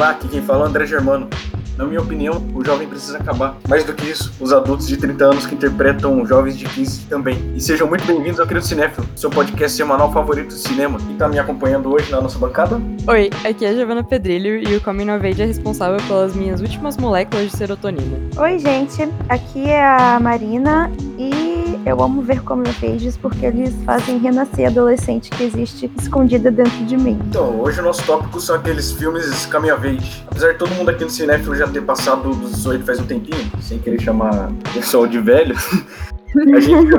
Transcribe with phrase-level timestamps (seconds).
[0.00, 1.28] Olá, aqui quem fala é o André Germano.
[1.76, 3.58] Na minha opinião, o jovem precisa acabar.
[3.68, 7.52] Mais do que isso, os adultos de 30 anos que interpretam jovens de 15 também.
[7.54, 10.98] E sejam muito bem-vindos ao Querido Cinéfilo, seu podcast semanal favorito de cinema.
[11.10, 12.80] E tá me acompanhando hoje na nossa bancada?
[13.06, 16.62] Oi, aqui é a Giovanna Pedrilho e o Coming of Age é responsável pelas minhas
[16.62, 18.16] últimas moléculas de serotonina.
[18.38, 21.49] Oi, gente, aqui é a Marina e
[21.86, 26.50] eu amo ver Coming of Ages porque eles fazem renascer a adolescente que existe escondida
[26.50, 27.18] dentro de mim.
[27.28, 29.26] Então, hoje o nosso tópico são aqueles filmes
[29.86, 30.24] Age.
[30.30, 33.50] Apesar de todo mundo aqui no Cinéfilo já ter passado dos 18 faz um tempinho,
[33.60, 35.56] sem querer chamar o pessoal de velho,
[36.54, 36.90] a gente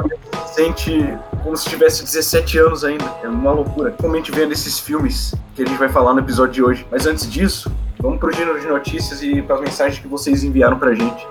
[0.48, 3.06] se sente como se tivesse 17 anos ainda.
[3.24, 3.92] É uma loucura.
[3.92, 6.88] Comente vendo esses filmes que a gente vai falar no episódio de hoje.
[6.92, 10.78] Mas antes disso, vamos pro gênero de notícias e para as mensagens que vocês enviaram
[10.78, 11.26] pra gente.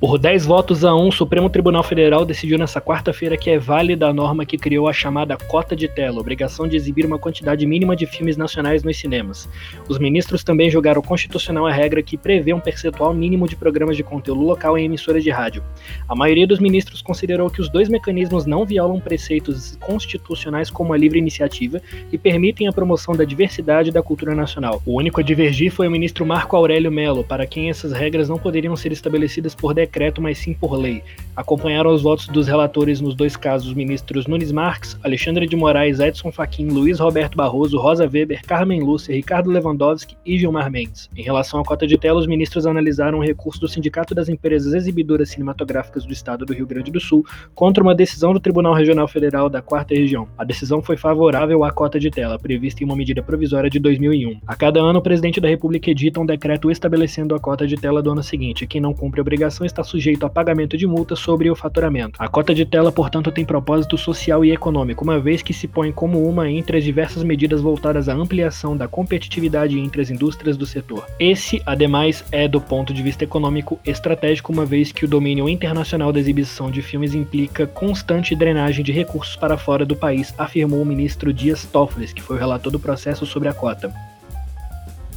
[0.00, 4.06] Por 10 votos a 1, o Supremo Tribunal Federal decidiu nessa quarta-feira que é válida
[4.06, 7.96] a norma que criou a chamada cota de tela, obrigação de exibir uma quantidade mínima
[7.96, 9.48] de filmes nacionais nos cinemas.
[9.88, 14.04] Os ministros também julgaram constitucional a regra que prevê um percentual mínimo de programas de
[14.04, 15.64] conteúdo local em emissoras de rádio.
[16.08, 20.96] A maioria dos ministros considerou que os dois mecanismos não violam preceitos constitucionais como a
[20.96, 21.82] livre iniciativa
[22.12, 24.80] e permitem a promoção da diversidade da cultura nacional.
[24.86, 28.38] O único a divergir foi o ministro Marco Aurélio Melo, para quem essas regras não
[28.38, 31.02] poderiam ser estabelecidas por decreto, mas sim por lei.
[31.34, 36.00] Acompanharam os votos dos relatores nos dois casos os ministros Nunes Marques, Alexandre de Moraes,
[36.00, 41.08] Edson Fachin, Luiz Roberto Barroso, Rosa Weber, Carmen Lúcia, Ricardo Lewandowski e Gilmar Mendes.
[41.16, 44.74] Em relação à cota de tela, os ministros analisaram o recurso do Sindicato das Empresas
[44.74, 47.24] Exibidoras Cinematográficas do Estado do Rio Grande do Sul
[47.54, 50.28] contra uma decisão do Tribunal Regional Federal da Quarta Região.
[50.36, 54.40] A decisão foi favorável à cota de tela, prevista em uma medida provisória de 2001.
[54.44, 58.02] A cada ano, o presidente da República edita um decreto estabelecendo a cota de tela
[58.02, 58.66] do ano seguinte.
[58.66, 62.20] Quem não cumpre a obrigação está está sujeito a pagamento de multa sobre o faturamento.
[62.20, 65.92] A cota de tela, portanto, tem propósito social e econômico, uma vez que se põe
[65.92, 70.66] como uma entre as diversas medidas voltadas à ampliação da competitividade entre as indústrias do
[70.66, 71.06] setor.
[71.20, 76.12] Esse, ademais, é do ponto de vista econômico estratégico, uma vez que o domínio internacional
[76.12, 80.86] da exibição de filmes implica constante drenagem de recursos para fora do país, afirmou o
[80.86, 83.92] ministro Dias Toffoli, que foi o relator do processo sobre a cota.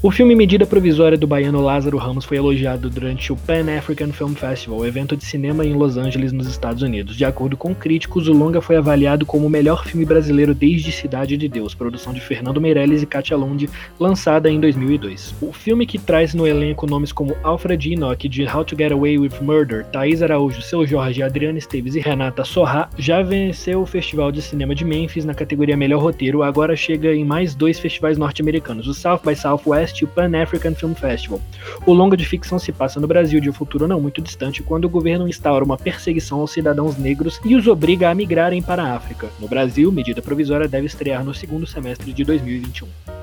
[0.04, 4.34] O filme Medida Provisória do baiano Lázaro Ramos foi elogiado durante o Pan African Film
[4.34, 7.16] Festival, evento de cinema em Los Angeles, nos Estados Unidos.
[7.16, 11.38] De acordo com críticos, o longa foi avaliado como o melhor filme brasileiro desde Cidade
[11.38, 13.70] de Deus, produção de Fernando Meirelles e Katia Lund,
[14.00, 15.36] lançada em 2002.
[15.40, 19.20] O filme que traz no elenco nomes como Alfred Enoch de How to Get Away
[19.20, 24.32] with Murder, Thaís Araújo, Seu Jorge, Adriana Esteves e Renata Sorra já venceu o Festival
[24.32, 28.88] de Cinema de Memphis na categoria Melhor Roteiro, agora chega em mais dois festivais norte-americanos,
[28.88, 31.42] o South by Southwest e o Pan African Film Festival.
[31.86, 34.86] O longa de ficção se passa no Brasil de um futuro não muito distante, quando
[34.86, 38.96] o governo instaura uma perseguição aos cidadãos negros e os obriga a migrarem para a
[38.96, 39.30] África.
[39.40, 43.21] No Brasil, medida provisória deve estrear no segundo semestre de 2021.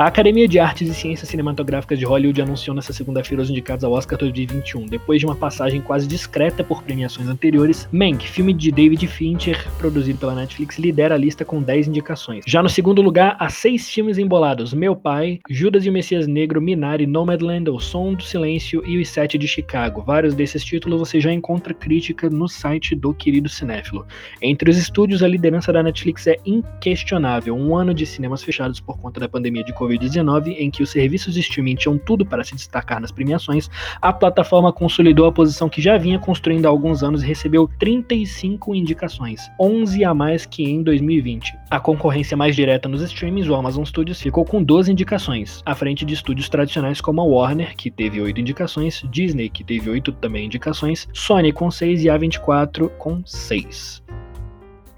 [0.00, 3.92] A Academia de Artes e Ciências Cinematográficas de Hollywood anunciou nesta segunda-feira os indicados ao
[3.92, 4.86] Oscar 2021.
[4.86, 10.18] Depois de uma passagem quase discreta por premiações anteriores, Mank, filme de David Fincher, produzido
[10.18, 12.44] pela Netflix, lidera a lista com 10 indicações.
[12.46, 16.62] Já no segundo lugar, há seis filmes embolados: Meu Pai, Judas e o Messias Negro,
[16.62, 20.00] Minari, Nomadland, O Som do Silêncio e Os Sete de Chicago.
[20.00, 24.06] Vários desses títulos você já encontra crítica no site do Querido Cinéfilo.
[24.40, 27.54] Entre os estúdios, a liderança da Netflix é inquestionável.
[27.54, 30.90] Um ano de cinemas fechados por conta da pandemia de Covid Covid-19, em que os
[30.90, 33.68] serviços de streaming tinham tudo para se destacar nas premiações,
[34.00, 38.74] a plataforma consolidou a posição que já vinha construindo há alguns anos e recebeu 35
[38.74, 41.58] indicações, 11 a mais que em 2020.
[41.70, 46.04] A concorrência mais direta nos streamings, o Amazon Studios, ficou com 12 indicações, à frente
[46.04, 50.46] de estúdios tradicionais como a Warner, que teve 8 indicações, Disney, que teve 8 também
[50.46, 54.02] indicações, Sony com 6 e A24 com 6.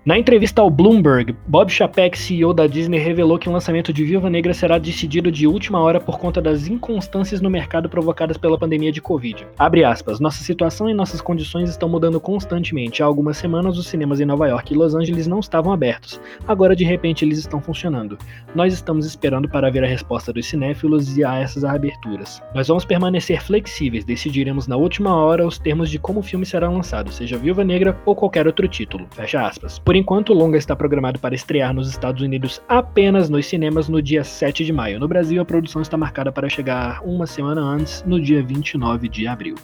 [0.05, 4.29] Na entrevista ao Bloomberg, Bob Chapek, CEO da Disney, revelou que o lançamento de Viúva
[4.29, 8.91] Negra será decidido de última hora por conta das inconstâncias no mercado provocadas pela pandemia
[8.91, 9.47] de Covid.
[9.57, 13.01] Abre aspas, nossa situação e nossas condições estão mudando constantemente.
[13.01, 16.21] Há algumas semanas os cinemas em Nova York e Los Angeles não estavam abertos.
[16.49, 18.19] Agora de repente eles estão funcionando.
[18.57, 22.43] Nós estamos esperando para ver a resposta dos cinéfilos e a essas aberturas.
[22.57, 26.69] Nós vamos permanecer flexíveis, decidiremos na última hora os termos de como o filme será
[26.69, 29.07] lançado, seja Viúva Negra ou qualquer outro título.
[29.13, 29.79] Fecha aspas.
[29.93, 34.01] Por enquanto, o longa está programado para estrear nos Estados Unidos apenas nos cinemas no
[34.01, 34.99] dia 7 de maio.
[34.99, 39.27] No Brasil, a produção está marcada para chegar uma semana antes, no dia 29 de
[39.27, 39.55] abril.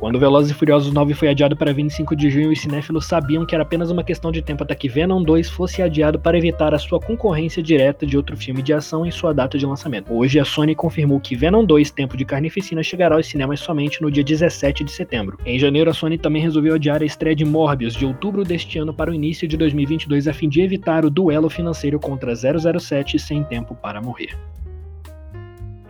[0.00, 3.54] Quando Velozes e Furiosos 9 foi adiado para 25 de junho, os cinéfilos sabiam que
[3.54, 6.78] era apenas uma questão de tempo até que Venom 2 fosse adiado para evitar a
[6.78, 10.10] sua concorrência direta de outro filme de ação em sua data de lançamento.
[10.10, 14.10] Hoje, a Sony confirmou que Venom 2 Tempo de Carnificina chegará aos cinemas somente no
[14.10, 15.36] dia 17 de setembro.
[15.44, 18.94] Em janeiro, a Sony também resolveu adiar a estreia de Morbius de outubro deste ano
[18.94, 23.44] para o início de 2022 a fim de evitar o duelo financeiro contra 007 sem
[23.44, 24.34] tempo para morrer.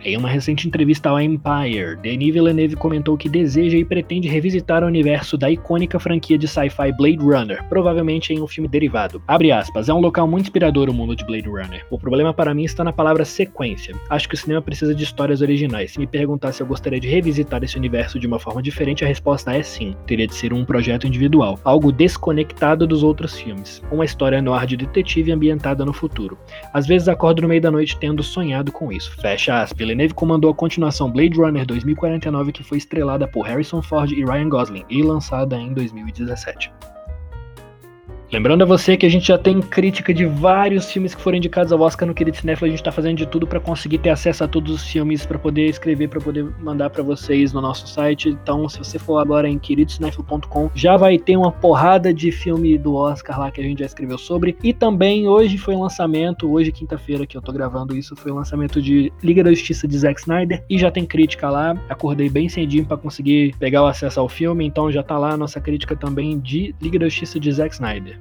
[0.03, 4.87] Em uma recente entrevista ao Empire, Denis Villeneuve comentou que deseja e pretende revisitar o
[4.87, 9.21] universo da icônica franquia de sci-fi Blade Runner, provavelmente em um filme derivado.
[9.27, 11.85] Abre aspas, é um local muito inspirador o mundo de Blade Runner.
[11.91, 13.93] O problema para mim está na palavra sequência.
[14.09, 15.91] Acho que o cinema precisa de histórias originais.
[15.91, 19.07] Se me perguntar se eu gostaria de revisitar esse universo de uma forma diferente, a
[19.07, 19.95] resposta é sim.
[20.07, 23.83] Teria de ser um projeto individual, algo desconectado dos outros filmes.
[23.91, 26.39] Uma história noir de detetive ambientada no futuro.
[26.73, 29.15] Às vezes acordo no meio da noite tendo sonhado com isso.
[29.21, 29.90] Fecha aspas.
[29.91, 34.47] Villeneuve comandou a continuação Blade Runner 2049, que foi estrelada por Harrison Ford e Ryan
[34.47, 36.71] Gosling e lançada em 2017.
[38.31, 41.73] Lembrando a você que a gente já tem crítica de vários filmes que foram indicados
[41.73, 42.67] ao Oscar no Querido Cinéfilo.
[42.67, 45.37] A gente tá fazendo de tudo para conseguir ter acesso a todos os filmes, para
[45.37, 48.29] poder escrever, para poder mandar para vocês no nosso site.
[48.29, 52.95] Então, se você for agora em queridocinéfilo.com, já vai ter uma porrada de filme do
[52.95, 54.55] Oscar lá que a gente já escreveu sobre.
[54.63, 58.35] E também hoje foi o lançamento, hoje quinta-feira que eu tô gravando isso, foi o
[58.35, 61.75] lançamento de Liga da Justiça de Zack Snyder e já tem crítica lá.
[61.89, 65.37] Acordei bem cedinho para conseguir pegar o acesso ao filme, então já tá lá a
[65.37, 68.20] nossa crítica também de Liga da Justiça de Zack Snyder.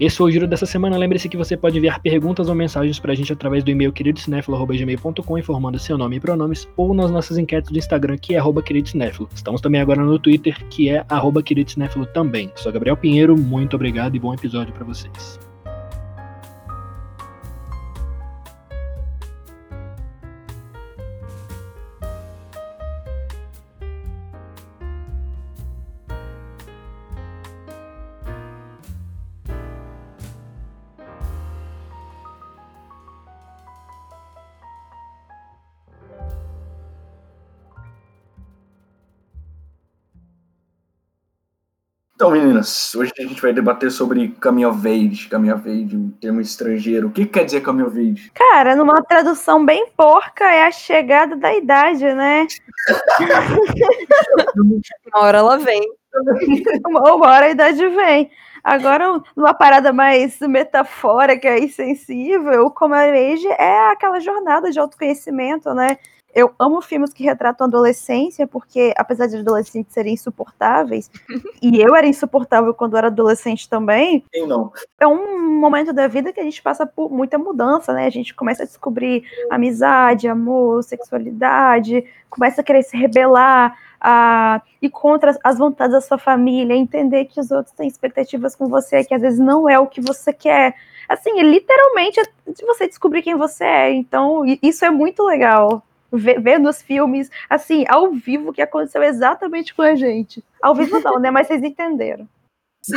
[0.00, 0.96] Esse foi o giro dessa semana.
[0.96, 5.78] Lembre-se que você pode enviar perguntas ou mensagens pra gente através do e-mail queridocinéfilo.gmail.com informando
[5.78, 9.28] seu nome e pronomes ou nas nossas enquetes do Instagram, que é queridocinéfilo.
[9.32, 11.04] Estamos também agora no Twitter, que é
[11.42, 12.50] queridocinéfilo também.
[12.56, 15.51] Sou Gabriel Pinheiro, muito obrigado e bom episódio para vocês.
[42.94, 47.08] Hoje a gente vai debater sobre Coming of Age, Coming of Age, um termo estrangeiro.
[47.08, 48.30] O que quer dizer Coming of Age?
[48.34, 52.46] Cara, numa tradução bem porca, é a chegada da idade, né?
[55.14, 55.82] Uma hora ela vem.
[56.86, 58.30] uma, uma hora a idade vem.
[58.62, 65.74] Agora, numa parada mais metafórica e sensível, o of Age é aquela jornada de autoconhecimento,
[65.74, 65.98] né?
[66.34, 71.10] Eu amo filmes que retratam a adolescência, porque apesar de adolescentes serem insuportáveis,
[71.62, 74.24] e eu era insuportável quando era adolescente também.
[74.32, 74.72] Quem não?
[74.98, 78.06] É um momento da vida que a gente passa por muita mudança, né?
[78.06, 84.90] A gente começa a descobrir amizade, amor, sexualidade, começa a querer se rebelar a ir
[84.90, 89.14] contra as vontades da sua família, entender que os outros têm expectativas com você, que
[89.14, 90.74] às vezes não é o que você quer.
[91.08, 93.92] Assim, é literalmente de você descobrir quem você é.
[93.92, 99.82] Então, isso é muito legal vendo os filmes, assim, ao vivo, que aconteceu exatamente com
[99.82, 100.44] a gente.
[100.60, 101.30] Ao vivo não, né?
[101.30, 102.28] Mas vocês entenderam.
[102.82, 102.96] Sim.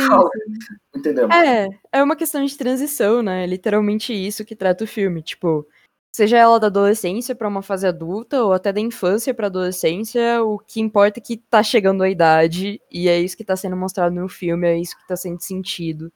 [0.94, 1.34] Entendemos.
[1.34, 3.44] É, é uma questão de transição, né?
[3.44, 5.22] É literalmente isso que trata o filme.
[5.22, 5.66] Tipo,
[6.14, 10.58] seja ela da adolescência para uma fase adulta ou até da infância para adolescência, o
[10.58, 14.14] que importa é que tá chegando a idade e é isso que tá sendo mostrado
[14.14, 16.12] no filme, é isso que tá sendo sentido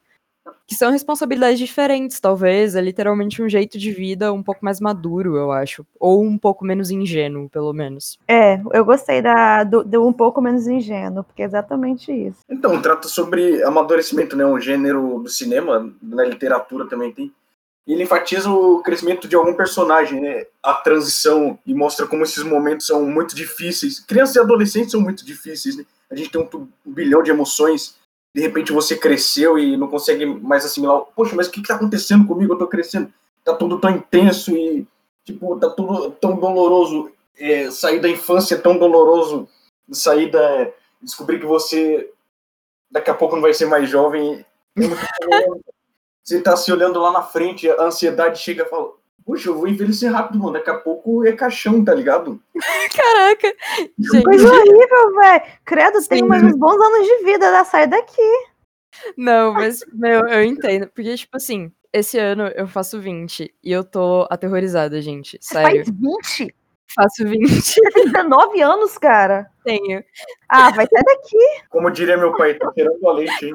[0.67, 2.75] que são responsabilidades diferentes, talvez.
[2.75, 5.85] É literalmente um jeito de vida um pouco mais maduro, eu acho.
[5.99, 8.17] Ou um pouco menos ingênuo, pelo menos.
[8.27, 12.39] É, eu gostei da, do, do um pouco menos ingênuo, porque é exatamente isso.
[12.49, 14.45] Então, trata sobre amadurecimento, né?
[14.45, 17.31] Um gênero do cinema, na literatura também tem.
[17.87, 20.45] E ele enfatiza o crescimento de algum personagem, né?
[20.61, 23.99] A transição e mostra como esses momentos são muito difíceis.
[23.99, 25.85] Crianças e adolescentes são muito difíceis, né?
[26.09, 27.95] A gente tem um, um bilhão de emoções
[28.33, 31.01] de repente você cresceu e não consegue mais assimilar.
[31.15, 32.53] Poxa, mas o que está acontecendo comigo?
[32.53, 33.13] Eu estou crescendo.
[33.43, 34.87] Tá tudo tão intenso e,
[35.25, 37.11] tipo, tá tudo tão doloroso.
[37.37, 39.47] É, sair da infância é tão doloroso.
[39.91, 40.71] Sair da.
[41.01, 42.09] Descobrir que você
[42.91, 44.45] daqui a pouco não vai ser mais jovem.
[46.23, 48.91] você está se olhando lá na frente, a ansiedade chega e fala:
[49.25, 50.53] Puxa, eu vou envelhecer rápido, mano.
[50.53, 52.41] Daqui a pouco é caixão, tá ligado?
[52.95, 53.55] Caraca!
[53.97, 54.23] Gente.
[54.23, 55.43] Coisa horrível, velho.
[55.65, 56.09] Credo, Sim.
[56.09, 58.21] tem mais uns bons anos de vida, da sai daqui.
[59.17, 60.87] Não, mas, meu, eu entendo.
[60.87, 65.37] Porque, tipo assim, esse ano eu faço 20 e eu tô aterrorizada, gente.
[65.41, 65.85] Sério.
[65.85, 65.89] Faz
[66.39, 66.55] 20?
[66.95, 67.47] Faço 20.
[67.49, 69.49] Você tem 19 anos, cara?
[69.63, 70.03] Tenho.
[70.49, 71.37] Ah, vai sair daqui.
[71.69, 73.53] Como diria meu pai, tá tirando a leite, hein?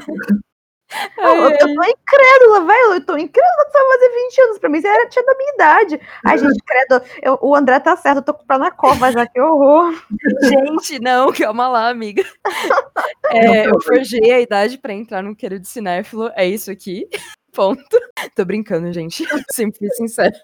[1.19, 2.95] Eu, eu tô incrédula, velho.
[2.95, 4.59] Eu tô incrédula que você vai fazer 20 anos.
[4.59, 6.01] Pra mim, você era, tinha da minha idade.
[6.25, 7.03] Ai, gente, credo.
[7.23, 9.95] Eu, o André tá certo, eu tô comprando a cova já, que horror.
[10.43, 12.23] Gente, não, calma lá, amiga.
[13.29, 16.31] É, eu forjei a idade pra entrar no querido cinéfilo.
[16.37, 17.09] É isso aqui.
[17.53, 17.99] Ponto.
[18.37, 19.27] Tô brincando, gente.
[19.51, 20.35] Sempre fui sincero.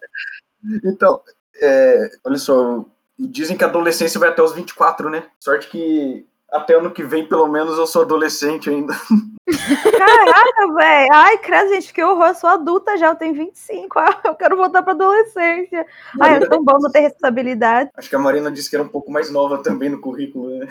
[0.85, 1.23] Então,
[1.61, 2.85] é, olha só.
[3.17, 5.25] Dizem que a adolescência vai até os 24, né?
[5.39, 8.93] Sorte que até ano que vem, pelo menos, eu sou adolescente ainda.
[9.99, 11.09] Caraca, velho.
[11.13, 12.29] Ai, credo, gente, que horror.
[12.29, 13.99] Eu sou adulta já, eu tenho 25.
[13.99, 15.87] Ah, eu quero voltar pra adolescência.
[16.21, 17.91] Ai, é tão bom não ter responsabilidade.
[17.97, 20.69] Acho que a Marina disse que era um pouco mais nova também no currículo, né?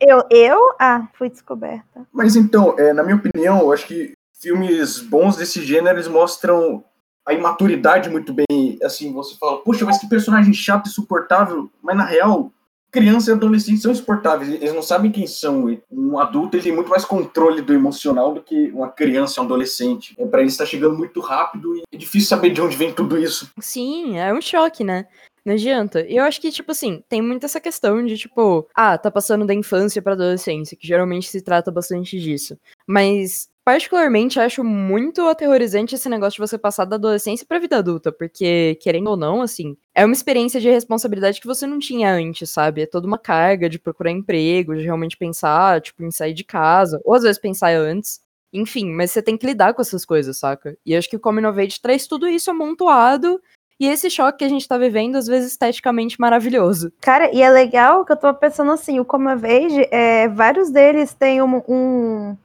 [0.00, 0.24] Eu?
[0.30, 0.74] Eu?
[0.78, 2.06] Ah, fui descoberta.
[2.12, 6.84] Mas então, é, na minha opinião, eu acho que filmes bons desse gênero, eles mostram
[7.26, 8.78] a imaturidade muito bem.
[8.82, 11.70] Assim, você fala, puxa, mas que personagem chato e insuportável.
[11.82, 12.52] Mas na real,
[12.92, 14.50] criança e adolescente são insuportáveis.
[14.50, 15.76] Eles não sabem quem são.
[15.90, 20.14] Um adulto ele tem muito mais controle do emocional do que uma criança um adolescente.
[20.18, 23.18] É, para eles está chegando muito rápido e é difícil saber de onde vem tudo
[23.18, 23.50] isso.
[23.58, 25.06] Sim, é um choque, né?
[25.44, 26.06] Não adianta.
[26.06, 29.44] E eu acho que, tipo assim, tem muito essa questão de, tipo, ah, tá passando
[29.44, 32.56] da infância pra adolescência, que geralmente se trata bastante disso.
[32.86, 38.10] Mas particularmente acho muito aterrorizante esse negócio de você passar da adolescência pra vida adulta,
[38.10, 42.50] porque, querendo ou não, assim, é uma experiência de responsabilidade que você não tinha antes,
[42.50, 42.82] sabe?
[42.82, 47.00] É toda uma carga de procurar emprego, de realmente pensar, tipo, em sair de casa,
[47.04, 48.20] ou às vezes pensar antes.
[48.52, 50.76] Enfim, mas você tem que lidar com essas coisas, saca?
[50.84, 53.40] E acho que o Come of Age traz tudo isso amontoado
[53.80, 56.92] e esse choque que a gente tá vivendo, às vezes, esteticamente maravilhoso.
[57.00, 60.70] Cara, e é legal que eu tô pensando assim, o Come of Age, é, vários
[60.70, 62.36] deles têm um, um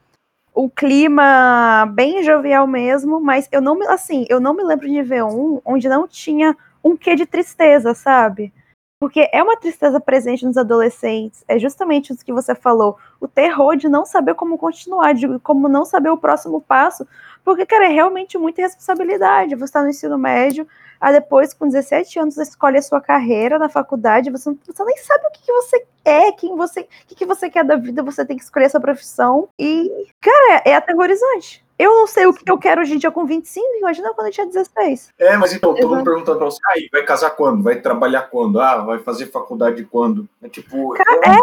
[0.58, 5.04] o clima bem jovial mesmo, mas eu não me, assim, eu não me lembro de
[5.04, 8.52] ver um onde não tinha um quê de tristeza, sabe?
[9.00, 13.76] Porque é uma tristeza presente nos adolescentes, é justamente isso que você falou, o terror
[13.76, 17.08] de não saber como continuar, de como não saber o próximo passo,
[17.48, 19.56] porque, cara, é realmente muita responsabilidade.
[19.56, 20.68] Você está no ensino médio,
[21.00, 24.84] Aí depois, com 17 anos, você escolhe a sua carreira na faculdade, você, não, você
[24.84, 27.76] nem sabe o que, que você é, quem você, o que, que você quer da
[27.76, 29.50] vida, você tem que escolher a sua profissão.
[29.60, 31.64] E, cara, é, é aterrorizante.
[31.78, 34.34] Eu não sei o que eu quero hoje em dia com 25, imagina quando eu
[34.34, 35.14] tinha 16.
[35.20, 37.62] É, mas então, todo mundo perguntando pra você, aí, vai casar quando?
[37.62, 38.60] Vai trabalhar quando?
[38.60, 40.28] Ah, vai fazer faculdade quando?
[40.42, 41.36] É tipo, Cara,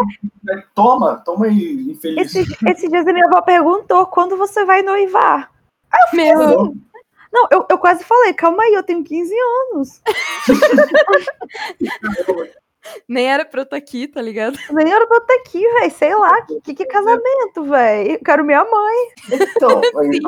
[0.49, 0.63] é...
[0.73, 2.35] toma, toma aí, infeliz.
[2.35, 5.54] Esse, esses dias a minha avó perguntou, quando você vai noivar?
[5.91, 6.75] Ah, eu Meu...
[7.33, 9.35] Não, eu, eu quase falei, calma aí, eu tenho 15
[9.73, 10.01] anos.
[13.09, 14.57] Nem era pra eu estar tá aqui, tá ligado?
[14.71, 15.91] Nem era pra eu estar tá aqui, velho.
[15.91, 18.19] Sei lá, o que, que é casamento, velho?
[18.23, 18.95] Quero minha mãe.
[19.31, 20.19] Então, aí,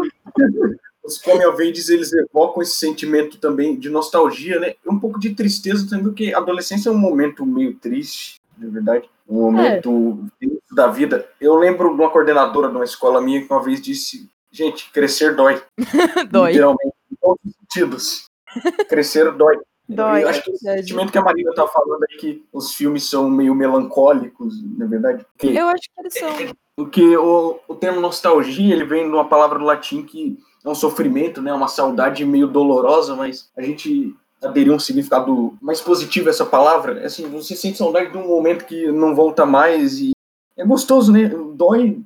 [1.03, 4.73] os come eles evocam esse sentimento também de nostalgia, né?
[4.85, 9.09] Um pouco de tristeza também, porque a adolescência é um momento meio triste, de verdade.
[9.29, 10.75] Um momento é.
[10.75, 11.27] da vida.
[11.39, 15.35] Eu lembro de uma coordenadora de uma escola minha que uma vez disse: Gente, crescer
[15.35, 15.61] dói.
[16.31, 16.51] dói.
[16.51, 18.27] Literalmente todos os sentidos.
[18.89, 19.59] Crescer dói.
[19.89, 20.23] Dói.
[20.23, 23.29] Eu acho que o sentimento que a Marina tá falando é que os filmes são
[23.29, 25.25] meio melancólicos, na é verdade.
[25.37, 26.55] Porque, eu acho que eles são.
[26.75, 30.75] Porque o, o termo nostalgia, ele vem de uma palavra do latim que é um
[30.75, 31.53] sofrimento, né?
[31.53, 34.13] Uma saudade meio dolorosa, mas a gente
[34.43, 37.05] aderiu um significado mais positivo a essa palavra.
[37.05, 40.11] Assim, você sente saudade de um momento que não volta mais e
[40.57, 41.29] é gostoso, né?
[41.53, 42.01] Dói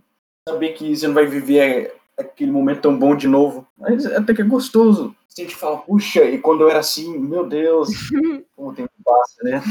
[0.48, 3.68] saber que você não vai viver aquele momento tão bom de novo.
[3.78, 5.16] Mas até que é gostoso.
[5.28, 7.90] Você gente fala, puxa, e quando eu era assim, meu Deus,
[8.56, 9.62] como o tempo passa, né?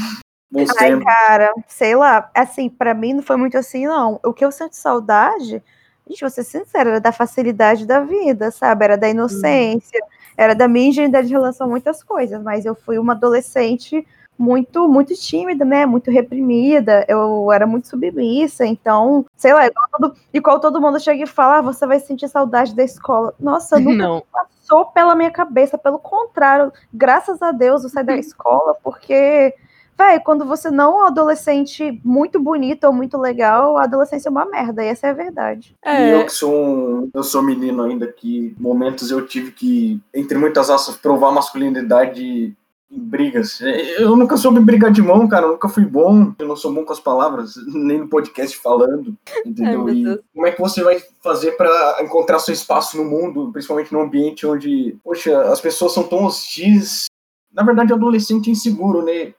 [0.79, 4.19] Ai, cara, sei lá, assim, para mim não foi muito assim, não.
[4.25, 5.63] O que eu sinto saudade,
[6.07, 8.83] gente, vou ser sincera, era da facilidade da vida, sabe?
[8.83, 10.07] Era da inocência, hum.
[10.35, 14.05] era da minha ingenuidade em relação a muitas coisas, mas eu fui uma adolescente
[14.41, 15.85] muito, muito tímida, né?
[15.85, 17.05] Muito reprimida.
[17.07, 21.57] Eu era muito submissa, então, sei lá, igual todo, igual todo mundo chega e fala,
[21.57, 23.33] ah, você vai sentir saudade da escola.
[23.39, 24.23] Nossa, nunca Não.
[24.31, 25.77] passou pela minha cabeça.
[25.77, 29.53] Pelo contrário, graças a Deus eu saí da escola, porque
[29.97, 34.31] Véi, quando você não é um adolescente muito bonito ou muito legal, a adolescência é
[34.31, 35.75] uma merda, e essa é a verdade.
[35.85, 36.07] É.
[36.07, 40.39] E eu que sou um, eu sou menino ainda, que momentos eu tive que, entre
[40.39, 42.55] muitas aspas, provar masculinidade
[42.91, 43.61] em brigas.
[43.61, 45.45] Eu nunca soube brigar de mão, cara.
[45.45, 46.33] Eu nunca fui bom.
[46.37, 49.15] Eu não sou bom com as palavras, nem no podcast falando.
[49.45, 49.87] Entendeu?
[49.87, 53.93] Ai, e como é que você vai fazer para encontrar seu espaço no mundo, principalmente
[53.93, 57.05] num ambiente onde, poxa, as pessoas são tão hostis.
[57.53, 59.33] Na verdade, adolescente é inseguro, né?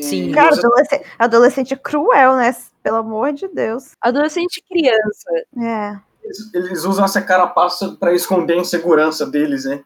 [0.00, 0.32] Sim.
[0.32, 2.54] Cara, adolescente, adolescente cruel, né?
[2.82, 3.92] Pelo amor de Deus.
[4.00, 5.30] Adolescente criança.
[5.60, 5.96] É.
[6.24, 9.84] Eles, eles usam essa carapaça para esconder a insegurança deles, né?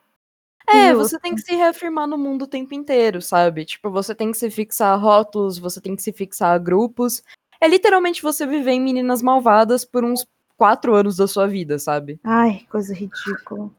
[0.69, 3.65] É, você tem que se reafirmar no mundo o tempo inteiro, sabe?
[3.65, 7.23] Tipo, você tem que se fixar a rótulos, você tem que se fixar a grupos.
[7.61, 12.19] É literalmente você viver em Meninas Malvadas por uns quatro anos da sua vida, sabe?
[12.25, 13.71] Ai, coisa ridícula.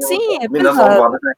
[0.00, 1.12] Sim, é pesado.
[1.12, 1.32] Né?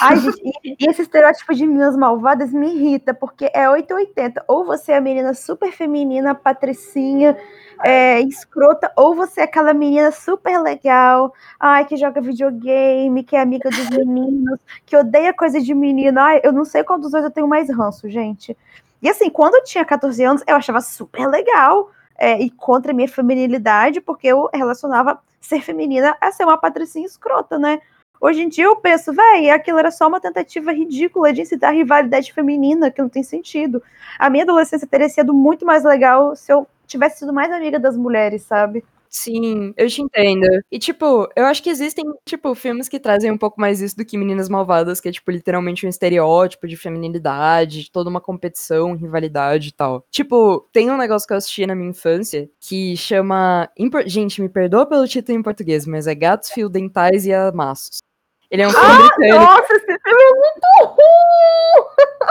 [0.00, 4.44] Ai, gente, e, esse estereótipo de meninas malvadas me irrita, porque é 880.
[4.46, 7.36] Ou você é a menina super feminina, patricinha,
[7.84, 13.40] é, escrota, ou você é aquela menina super legal, ai, que joga videogame, que é
[13.40, 16.20] amiga dos meninos, que odeia coisa de menino.
[16.20, 18.56] Ai, eu não sei qual dos dois eu tenho mais ranço, gente.
[19.00, 22.94] E assim, quando eu tinha 14 anos, eu achava super legal é, e contra a
[22.94, 27.80] minha feminilidade, porque eu relacionava ser feminina a ser uma patricinha escrota, né?
[28.20, 32.32] Hoje em dia eu penso, véi, aquilo era só uma tentativa ridícula de incitar rivalidade
[32.32, 33.82] feminina, que não tem sentido.
[34.18, 37.96] A minha adolescência teria sido muito mais legal se eu tivesse sido mais amiga das
[37.96, 38.84] mulheres, sabe?
[39.10, 40.46] Sim, eu te entendo.
[40.70, 44.04] E, tipo, eu acho que existem, tipo, filmes que trazem um pouco mais isso do
[44.04, 49.68] que Meninas Malvadas, que é, tipo, literalmente um estereótipo de feminilidade, toda uma competição, rivalidade
[49.68, 50.04] e tal.
[50.10, 53.68] Tipo, tem um negócio que eu assisti na minha infância que chama.
[54.06, 58.00] Gente, me perdoa pelo título em português, mas é Gatos, Fio Dentais e Amassos.
[58.50, 59.38] Ele é um filme ah, britânico.
[59.38, 61.48] Nossa, esse filme é muito ruim!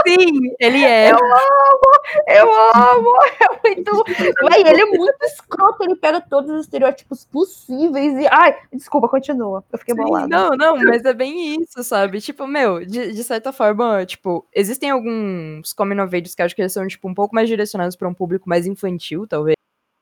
[0.08, 1.12] Sim, ele é.
[1.12, 1.82] Eu amo,
[2.28, 3.18] eu amo.
[3.40, 4.04] É muito.
[4.50, 8.28] Véi, ele é muito escroto, ele pega todos os estereótipos possíveis e.
[8.32, 9.64] Ai, desculpa, continua.
[9.72, 10.28] Eu fiquei bolada.
[10.28, 12.22] Não, não, mas é bem isso, sabe?
[12.22, 16.74] Tipo, meu, de, de certa forma, tipo, existem alguns coming of que acho que eles
[16.74, 19.57] são, tipo, um pouco mais direcionados para um público mais infantil, talvez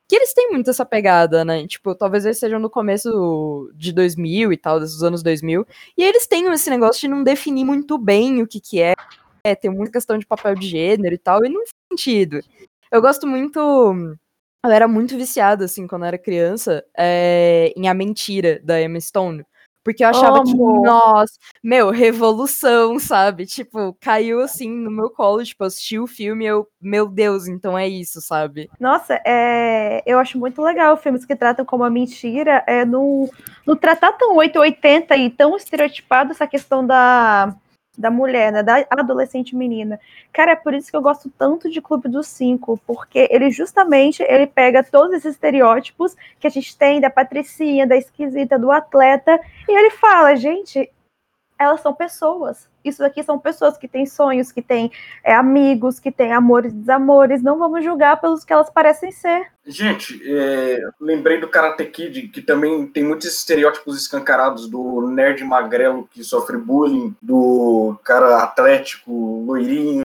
[0.07, 1.65] que eles têm muito essa pegada, né?
[1.67, 5.65] Tipo, talvez eles sejam no começo de 2000 e tal, desses anos 2000,
[5.97, 8.93] e eles têm esse negócio de não definir muito bem o que que é,
[9.43, 12.39] é tem muita questão de papel de gênero e tal, e não faz sentido.
[12.91, 17.93] Eu gosto muito, eu era muito viciada, assim, quando eu era criança, é, em A
[17.93, 19.45] Mentira, da Emma Stone,
[19.85, 23.45] porque eu achava que, nossa, meu, revolução, sabe?
[23.45, 27.77] Tipo, caiu assim no meu colo, tipo, assisti o filme e eu, meu Deus, então
[27.77, 28.67] é isso, sabe?
[28.79, 33.29] Nossa, é, eu acho muito legal filmes que tratam como a mentira, é no
[33.79, 37.55] tratar tão 880 e tão estereotipado essa questão da
[37.97, 39.99] da mulher, né, da adolescente menina.
[40.31, 44.23] Cara, é por isso que eu gosto tanto de Clube dos Cinco, porque ele justamente
[44.23, 49.39] ele pega todos esses estereótipos que a gente tem da patricinha, da esquisita, do atleta,
[49.67, 50.89] e ele fala, gente,
[51.57, 52.67] elas são pessoas.
[52.83, 54.91] Isso aqui são pessoas que têm sonhos, que têm
[55.23, 57.41] é, amigos, que têm amores e desamores.
[57.41, 59.47] Não vamos julgar pelos que elas parecem ser.
[59.65, 66.07] Gente, é, lembrei do Karate Kid, que também tem muitos estereótipos escancarados do nerd magrelo
[66.11, 70.03] que sofre bullying, do cara atlético, loirinho,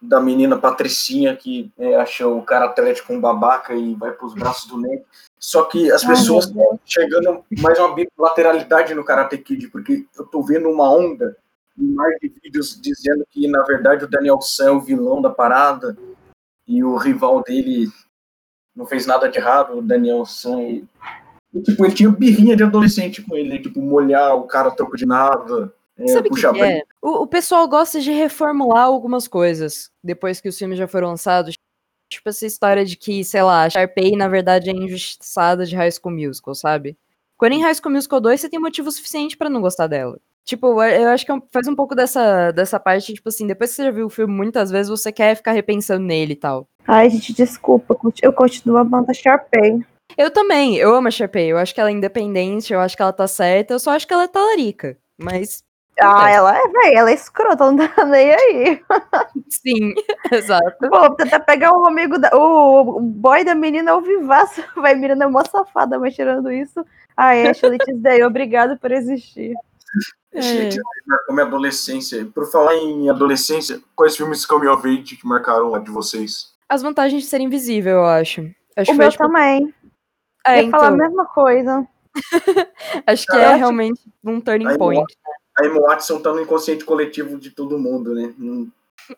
[0.00, 4.34] da menina patricinha que é, acha o cara atlético um babaca e vai para os
[4.34, 5.02] braços do nerd.
[5.44, 10.42] Só que as pessoas estão chegando mais uma bilateralidade no Karate Kid, porque eu tô
[10.42, 11.36] vendo uma onda
[11.76, 15.98] de vídeos dizendo que, na verdade, o Daniel San é o vilão da parada
[16.66, 17.88] e o rival dele
[18.74, 20.62] não fez nada de errado, o Daniel San.
[20.62, 20.88] E,
[21.62, 25.70] tipo, ele tinha birrinha de adolescente com ele, tipo, molhar o cara troco de nada.
[25.98, 26.82] É, Sabe o que, que é?
[27.02, 31.54] O, o pessoal gosta de reformular algumas coisas depois que os filmes já foram lançados.
[32.14, 35.90] Tipo essa história de que, sei lá, a Sharpay na verdade é injustiçada de High
[35.92, 36.96] School Musical, sabe?
[37.36, 40.18] Quando em High School Musical 2 você tem motivo suficiente para não gostar dela.
[40.44, 43.76] Tipo, eu acho que é faz um pouco dessa, dessa parte, tipo assim, depois que
[43.76, 46.68] você já viu o filme muitas vezes, você quer ficar repensando nele e tal.
[46.86, 49.80] Ai, gente, desculpa, eu continuo amando a Sharpay.
[50.18, 53.02] Eu também, eu amo a Sharpay, eu acho que ela é independente, eu acho que
[53.02, 55.64] ela tá certa, eu só acho que ela é talarica, mas
[56.00, 58.84] ah, ela é, velho, ela é escrota, não tá nem aí.
[59.48, 59.94] Sim,
[60.32, 60.88] exato.
[60.88, 64.96] Pô, tentar pegar o amigo, da, o, o boy da menina ao vivaço, vai, a
[64.96, 66.84] menina é mó safada, mas tirando isso.
[67.16, 69.54] Ah, Ashley Tisdale, obrigado por existir.
[70.32, 70.42] É.
[70.42, 70.80] Gente,
[71.26, 72.26] como é adolescência.
[72.34, 76.52] Por falar em adolescência, quais filmes coming of age que marcaram a de vocês?
[76.68, 78.50] As vantagens de ser invisível, eu acho.
[78.76, 79.22] acho o meu tipo...
[79.22, 79.72] também.
[80.46, 80.80] É, Ia então...
[80.80, 81.88] falar a mesma coisa.
[83.06, 85.04] acho que é realmente um turning point.
[85.56, 88.34] A Emma Watson tá no inconsciente coletivo de todo mundo, né?
[88.36, 88.66] Não,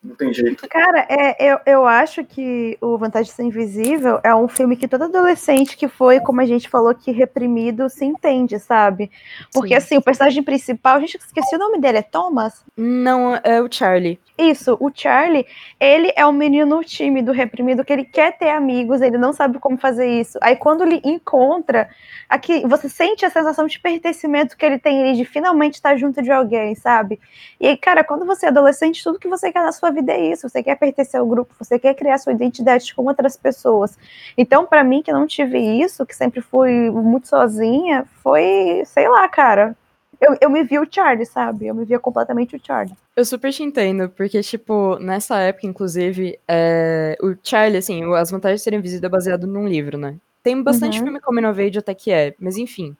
[0.03, 0.69] não tem jeito.
[0.69, 4.89] Cara, é, eu, eu acho que o Vantagem de Ser Invisível é um filme que
[4.89, 9.11] todo adolescente que foi, como a gente falou, que reprimido se entende, sabe?
[9.53, 9.75] Porque Sim.
[9.75, 12.65] assim, o personagem principal, a gente esqueci o nome dele, é Thomas?
[12.77, 14.19] Não, é o Charlie.
[14.39, 15.47] Isso, o Charlie,
[15.81, 19.79] ele é um menino tímido, reprimido, que ele quer ter amigos, ele não sabe como
[19.79, 20.39] fazer isso.
[20.43, 21.89] Aí quando ele encontra,
[22.29, 26.31] aqui você sente a sensação de pertencimento que ele tem de finalmente estar junto de
[26.31, 27.19] alguém, sabe?
[27.59, 30.33] E aí, cara, quando você é adolescente, tudo que você quer na sua vida é
[30.33, 33.97] isso, você quer pertencer ao grupo, você quer criar sua identidade com outras pessoas.
[34.37, 39.29] Então, para mim que não tive isso, que sempre fui muito sozinha, foi, sei lá,
[39.29, 39.77] cara,
[40.21, 41.67] eu, eu me vi o Charlie, sabe?
[41.67, 42.97] Eu me via completamente o Charlie.
[43.15, 48.61] Eu super te entendo, porque, tipo, nessa época, inclusive, é, o Charlie, assim, As Vantagens
[48.61, 50.17] de Serem Invisível é baseado num livro, né?
[50.43, 51.05] Tem bastante uhum.
[51.05, 52.97] filme como Innovate até que é, mas enfim.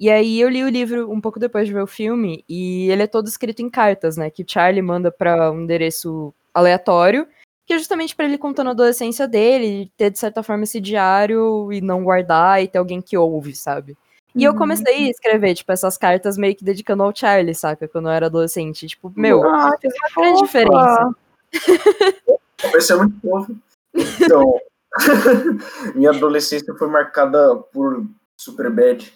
[0.00, 3.02] E aí eu li o livro um pouco depois de ver o filme, e ele
[3.02, 4.30] é todo escrito em cartas, né?
[4.30, 7.28] Que Charlie manda para um endereço aleatório,
[7.66, 11.70] que é justamente para ele contando a adolescência dele, ter de certa forma esse diário
[11.70, 13.94] e não guardar e ter alguém que ouve, sabe?
[14.34, 14.58] E eu uhum.
[14.58, 17.86] comecei a escrever, tipo, essas cartas meio que dedicando ao Charlie, saca?
[17.86, 18.86] Quando eu era adolescente.
[18.86, 21.14] Tipo, meu, ah, fez uma grande diferença.
[22.72, 23.54] Vai ser muito fofo.
[23.94, 24.60] Então,
[25.94, 28.06] minha adolescência foi marcada por
[28.40, 29.12] Superbad,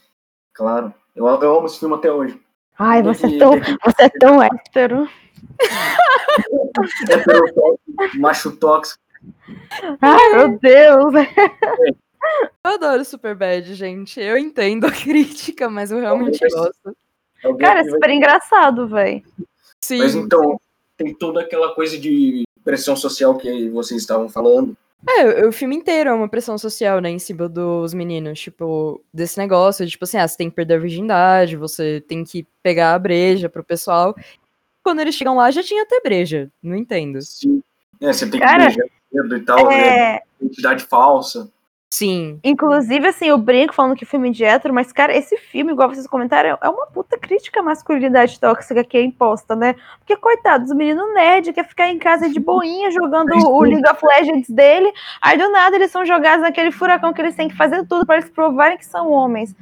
[0.55, 0.95] claro.
[1.15, 2.41] Eu, eu amo esse filme até hoje.
[2.79, 3.53] Ai, você, é tão,
[3.85, 5.09] você é tão hétero.
[7.09, 7.79] hétero
[8.19, 9.03] macho tóxico.
[10.01, 11.15] Ai, meu Deus.
[11.15, 11.29] É.
[12.65, 14.19] Eu adoro Superbad, gente.
[14.19, 16.97] Eu entendo a crítica, mas eu realmente gosto.
[17.59, 19.23] Cara, é super engraçado, velho.
[19.83, 19.99] Sim.
[19.99, 20.59] Mas então,
[20.97, 24.75] tem toda aquela coisa de pressão social que vocês estavam falando.
[25.07, 29.39] É, o filme inteiro é uma pressão social, né, em cima dos meninos, tipo, desse
[29.39, 32.95] negócio, de, tipo assim, ah, você tem que perder a virgindade, você tem que pegar
[32.95, 34.15] a breja pro pessoal.
[34.83, 37.21] Quando eles chegam lá, já tinha até breja, não entendo.
[37.23, 37.63] Sim,
[38.01, 38.87] é, você tem que Cara, beijar
[39.39, 40.23] e tal, é...
[40.41, 41.51] identidade falsa.
[41.95, 42.41] Sim.
[42.43, 46.09] Inclusive, assim, eu brinco falando que filme de hétero, mas, cara, esse filme, igual vocês
[46.09, 49.77] comentaram, é uma puta crítica à masculinidade tóxica que é imposta, né?
[50.01, 54.05] Porque, coitado, os meninos nerd quer ficar em casa de boinha jogando o League of
[54.05, 57.87] Legends dele, aí do nada eles são jogados naquele furacão que eles têm que fazer
[57.87, 59.55] tudo para eles provarem que são homens.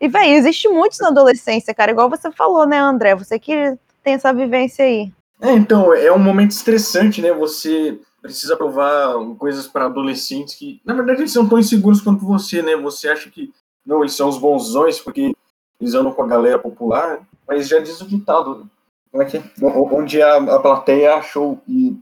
[0.00, 3.16] E, velho, existe muito na adolescência, cara, igual você falou, né, André?
[3.16, 5.12] Você que tem essa vivência aí.
[5.42, 7.32] É, então, é um momento estressante, né?
[7.32, 12.62] Você precisa provar coisas para adolescentes que, na verdade, eles são tão inseguros quanto você,
[12.62, 12.76] né?
[12.76, 13.52] Você acha que,
[13.84, 15.34] não, eles são os bonzões porque
[15.80, 18.68] eles andam com a galera popular, mas já diz o ditado,
[19.10, 19.42] como é que é?
[19.62, 21.96] onde a, a plateia achou, e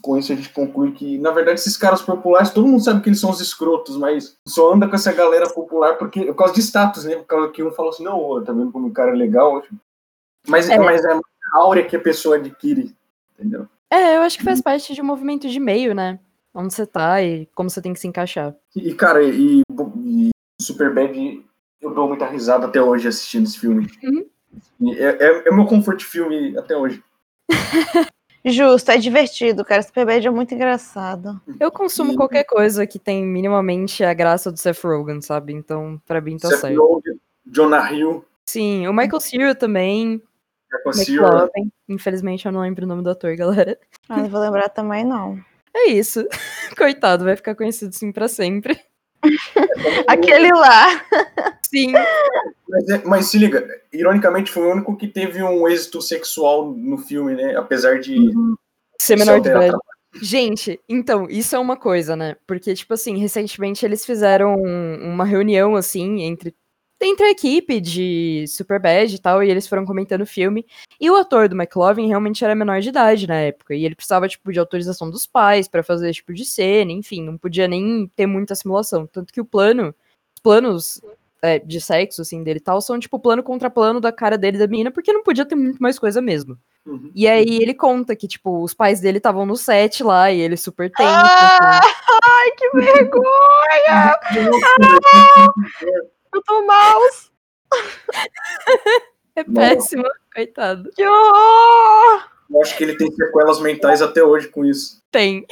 [0.00, 3.08] com isso a gente conclui que, na verdade, esses caras populares, todo mundo sabe que
[3.08, 6.60] eles são os escrotos, mas só anda com essa galera popular porque, por causa de
[6.60, 7.16] status, né?
[7.16, 9.62] Por causa que um falou assim, não, tá vendo como o cara é legal,
[10.46, 11.20] mas é, mas é a
[11.54, 12.94] áurea que a pessoa adquire,
[13.34, 13.66] entendeu?
[13.94, 16.18] É, eu acho que faz parte de um movimento de meio, né?
[16.52, 18.52] Onde você tá e como você tem que se encaixar.
[18.74, 19.62] E, cara, e,
[19.98, 20.30] e
[20.60, 21.44] Superbad,
[21.80, 23.86] eu dou muita risada até hoje assistindo esse filme.
[24.02, 24.26] Uhum.
[24.96, 27.00] É, é, é meu comfort filme até hoje.
[28.44, 29.80] Justo, é divertido, cara.
[29.80, 31.40] Superbad é muito engraçado.
[31.60, 35.52] Eu consumo qualquer coisa que tem minimamente a graça do Seth Rogen, sabe?
[35.52, 36.82] Então, pra mim tá Seth certo.
[36.82, 38.24] Rogen, Jonah Hill.
[38.44, 40.20] Sim, o Michael Cera também.
[40.84, 41.70] McLovin.
[41.88, 43.78] Infelizmente eu não lembro o nome do ator, galera.
[44.08, 45.38] Ah, não vou lembrar também, não.
[45.74, 46.26] É isso.
[46.78, 48.78] Coitado, vai ficar conhecido assim pra sempre.
[50.06, 51.04] Aquele lá.
[51.68, 51.92] Sim.
[52.68, 56.98] Mas, é, mas, se liga, ironicamente foi o único que teve um êxito sexual no
[56.98, 57.56] filme, né?
[57.56, 58.54] Apesar de uhum.
[58.98, 59.76] ser menor de idade.
[60.22, 62.36] Gente, então, isso é uma coisa, né?
[62.46, 66.54] Porque, tipo assim, recentemente eles fizeram uma reunião, assim, entre
[67.00, 70.64] entre a equipe de Superbad e tal, e eles foram comentando o filme.
[71.00, 74.28] E o ator do McLovin realmente era menor de idade na época, e ele precisava,
[74.28, 78.10] tipo, de autorização dos pais para fazer esse tipo de cena, enfim, não podia nem
[78.16, 79.06] ter muita simulação.
[79.06, 79.94] Tanto que o plano,
[80.34, 81.00] os planos
[81.42, 84.56] é, de sexo, assim, dele e tal, são, tipo, plano contra plano da cara dele
[84.56, 86.56] e da menina, porque não podia ter muito mais coisa mesmo.
[86.86, 87.10] Uhum.
[87.14, 90.56] E aí ele conta que, tipo, os pais dele estavam no set lá, e ele
[90.56, 91.10] super tenso.
[91.10, 91.88] Ah, assim.
[92.24, 94.16] Ai, que vergonha!
[94.82, 95.46] ah!
[96.34, 97.30] Eu tô mouse.
[99.36, 100.90] é péssimo, coitado.
[100.90, 102.28] Que horror!
[102.50, 105.00] Eu acho que ele tem sequelas mentais até hoje com isso.
[105.12, 105.46] Tem.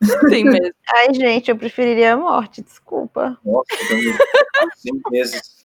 [0.28, 0.74] Tem mesmo.
[0.94, 3.38] Ai, gente, eu preferiria a morte, desculpa.
[3.42, 4.12] Nossa, também.
[4.76, 5.64] Cinco meses.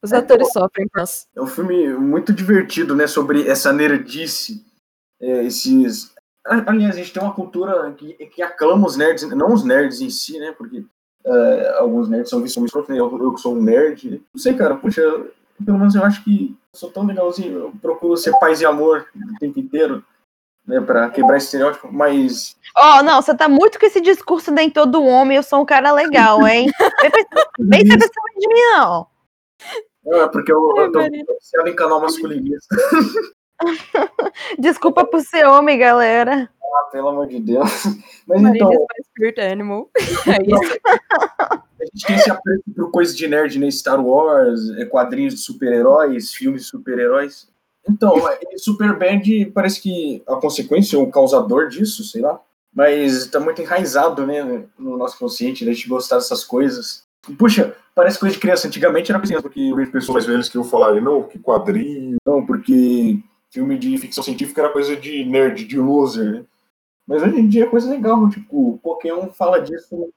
[0.00, 3.08] Os atores é, sofrem por É um filme muito divertido, né?
[3.08, 4.64] Sobre essa nerdice.
[5.20, 6.14] É, esses.
[6.46, 10.08] Aliás, a gente tem uma cultura que, que aclama os nerds, não os nerds em
[10.08, 10.54] si, né?
[10.56, 10.84] Porque
[11.28, 14.22] Uh, alguns nerds são vistos como eu, eu que sou um nerd.
[14.32, 15.02] Não sei, cara, puxa,
[15.62, 19.38] pelo menos eu acho que sou tão legalzinho, eu procuro ser paz e amor o
[19.38, 20.02] tempo inteiro,
[20.66, 22.56] né, pra quebrar esse estereótipo, mas...
[22.76, 25.66] Ó, oh, não, você tá muito com esse discurso nem todo homem, eu sou um
[25.66, 26.70] cara legal, hein?
[27.58, 29.06] Vem ser de mim, não.
[30.06, 32.74] É, porque eu, eu tô viciado em canal masculinista.
[34.58, 36.48] Desculpa por ser homem, galera.
[36.90, 37.84] Pelo amor de Deus.
[38.26, 38.86] Mas Maria então.
[39.10, 39.90] Spirit Animal.
[39.96, 40.80] É isso.
[41.80, 43.70] A gente tem esse apreço por coisas de nerd, né?
[43.70, 47.48] Star Wars, é, quadrinhos de super-heróis, filmes de super-heróis.
[47.88, 48.14] Então,
[48.56, 52.40] Superbad parece que a consequência, o causador disso, sei lá.
[52.74, 54.64] Mas tá muito enraizado, né?
[54.78, 57.04] No nosso consciente, da gente gostar dessas coisas.
[57.38, 58.68] Puxa, parece coisa de criança.
[58.68, 62.16] Antigamente era criança, porque eu vejo pessoas velhas que eu falar, não, que quadrinho.
[62.26, 63.18] Não, porque
[63.50, 66.44] filme de ficção científica era coisa de nerd, de loser, né?
[67.08, 70.12] Mas hoje em dia é coisa legal, tipo, Pokémon fala disso no.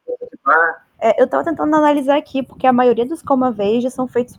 [1.00, 4.38] É, eu tava tentando analisar aqui, porque a maioria dos Coma Veja são feitos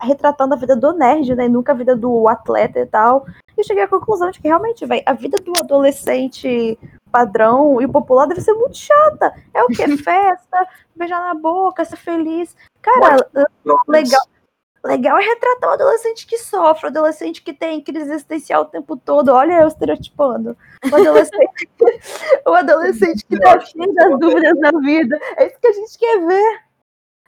[0.00, 1.44] retratando a vida do nerd, né?
[1.44, 3.26] E nunca a vida do atleta e tal.
[3.56, 6.78] E cheguei à conclusão de que realmente, velho, a vida do adolescente
[7.12, 9.34] padrão e popular deve ser muito chata.
[9.52, 9.84] É o que?
[9.98, 12.56] Festa, beijar na boca, ser feliz.
[12.80, 13.16] Cara,
[13.86, 14.22] legal.
[14.84, 18.96] Legal é retratar o adolescente que sofre, o adolescente que tem crise existencial o tempo
[18.96, 19.28] todo.
[19.28, 20.56] Olha eu estereotipando.
[20.90, 21.68] O adolescente,
[22.46, 25.20] o adolescente que tá cheio das dúvidas na vida.
[25.36, 26.60] É isso que a gente quer ver.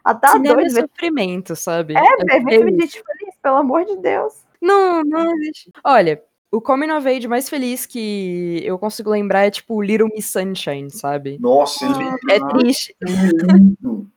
[0.03, 0.79] Ah, tá Cinema doido.
[0.79, 1.95] É sofrimento, sabe?
[1.97, 4.45] É, velho, é, me gente feliz, pelo amor de Deus.
[4.61, 5.71] Não, não existe.
[5.85, 10.27] Olha, o Coming of Age mais feliz que eu consigo lembrar é tipo Little Miss
[10.31, 11.39] Sunshine, sabe?
[11.41, 12.97] Nossa, é, é triste.
[13.01, 14.11] É lindo.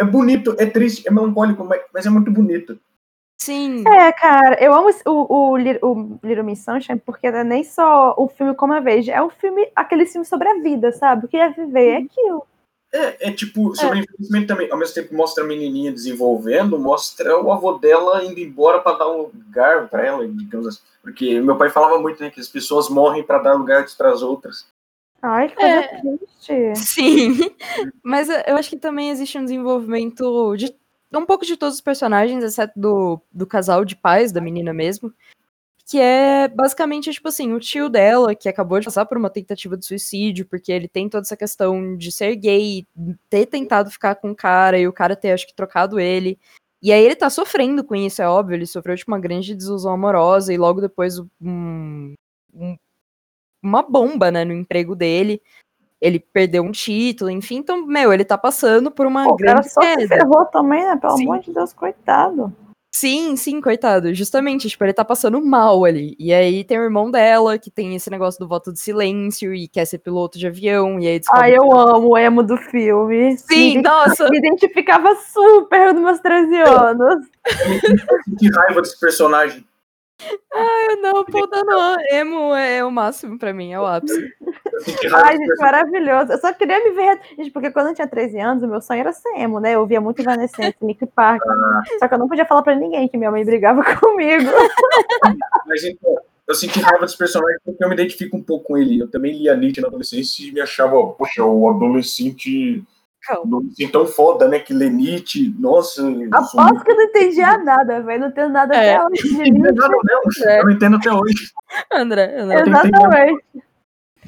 [0.00, 2.80] É bonito, é triste, é melancólico, mas é muito bonito.
[3.38, 3.84] Sim.
[3.86, 8.14] É, cara, eu amo o, o, o Little Miss Sunshine porque não é nem só
[8.16, 11.26] o filme como a vejo, é o filme, aquele filme sobre a vida, sabe?
[11.26, 12.46] O que é viver é aquilo.
[12.92, 14.46] É, é tipo, sobre é.
[14.46, 18.96] também, ao mesmo tempo mostra a menininha desenvolvendo, mostra o avô dela indo embora para
[18.96, 20.80] dar lugar para ela, digamos assim.
[21.02, 24.22] Porque meu pai falava muito, né, que as pessoas morrem para dar lugar para as
[24.22, 24.66] outras.
[25.22, 26.74] Ai, que coisa é, triste.
[26.76, 27.36] Sim,
[28.02, 30.74] mas eu acho que também existe um desenvolvimento de
[31.18, 35.12] um pouco de todos os personagens, exceto do, do casal de pais, da menina mesmo.
[35.86, 39.76] Que é basicamente, tipo assim, o tio dela, que acabou de passar por uma tentativa
[39.76, 42.86] de suicídio, porque ele tem toda essa questão de ser gay,
[43.28, 46.38] ter tentado ficar com o cara e o cara ter, acho que, trocado ele.
[46.80, 49.92] E aí ele tá sofrendo com isso, é óbvio, ele sofreu tipo, uma grande desilusão
[49.92, 52.14] amorosa e logo depois um,
[52.54, 52.76] um,
[53.62, 55.40] uma bomba, né, no emprego dele.
[56.00, 59.74] Ele perdeu um título, enfim, então, meu, ele tá passando por uma Pô, grande o
[59.74, 61.24] cara só se ferrou também, né, pelo Sim.
[61.24, 62.52] amor de Deus, coitado.
[62.92, 64.12] Sim, sim, coitado.
[64.12, 66.16] Justamente, tipo, ele tá passando mal ali.
[66.18, 69.68] E aí tem o irmão dela, que tem esse negócio do voto de silêncio e
[69.68, 70.98] quer ser piloto de avião.
[70.98, 73.38] E aí Ai, eu amo o emo do filme.
[73.38, 74.28] Sim, me nossa.
[74.28, 77.26] Me identificava super nos meus 13 anos.
[78.38, 79.64] que raiva desse personagem.
[80.52, 81.96] Ai, não, pô, não.
[82.10, 84.32] Emo é o máximo pra mim, é o ápice.
[85.14, 86.32] Ai, gente, maravilhoso.
[86.32, 87.20] Eu só queria me ver.
[87.36, 89.74] Gente, porque quando eu tinha 13 anos, o meu sonho era ser emo, né?
[89.74, 91.42] Eu via muito Evanescence, Nick Park.
[91.46, 91.82] Ah.
[91.98, 94.50] Só que eu não podia falar pra ninguém que minha mãe brigava comigo.
[95.66, 99.00] Mas então, eu senti raiva dos personagens porque eu me identifico um pouco com ele.
[99.00, 102.82] Eu também lia Nietzsche na adolescência e me achava, poxa, o adolescente
[103.46, 104.58] não me tão foda, né?
[104.58, 106.02] Que Lenite, nossa.
[106.32, 108.20] Aposto que eu não entendia nada, velho.
[108.20, 108.96] Não tenho nada é.
[108.96, 109.32] até hoje.
[109.32, 110.48] Não entendo nada mesmo.
[110.48, 110.60] É.
[110.60, 111.50] Eu não entendo até hoje.
[111.92, 112.62] André, André.
[112.62, 113.44] Exatamente.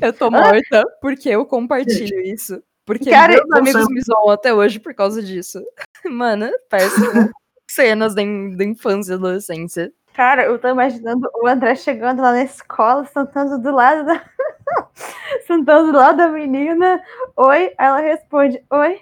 [0.01, 2.63] Eu tô morta porque eu compartilho isso.
[2.85, 5.63] Porque Cara, meus amigos me zoam até hoje por causa disso.
[6.11, 6.97] Mano, parece
[7.71, 9.93] cenas da, da infância e adolescência.
[10.15, 14.25] Cara, eu tô imaginando o André chegando lá na escola, sentando do lado da.
[15.47, 17.03] sentando do lado da menina.
[17.37, 17.73] Oi.
[17.79, 19.01] Aí ela responde, oi.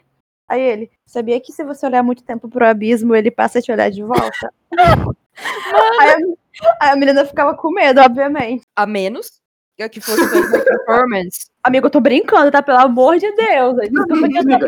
[0.48, 3.70] Aí ele, sabia que se você olhar muito tempo pro abismo, ele passa a te
[3.70, 4.52] olhar de volta?
[6.00, 6.16] aí, a,
[6.80, 8.64] aí, a, menina ficava com medo, obviamente.
[8.74, 9.40] A menos
[9.88, 10.20] que fosse
[10.64, 11.50] performance.
[11.62, 12.62] Amigo, eu tô brincando, tá?
[12.62, 13.78] Pelo amor de Deus.
[13.78, 14.58] Eu tô não,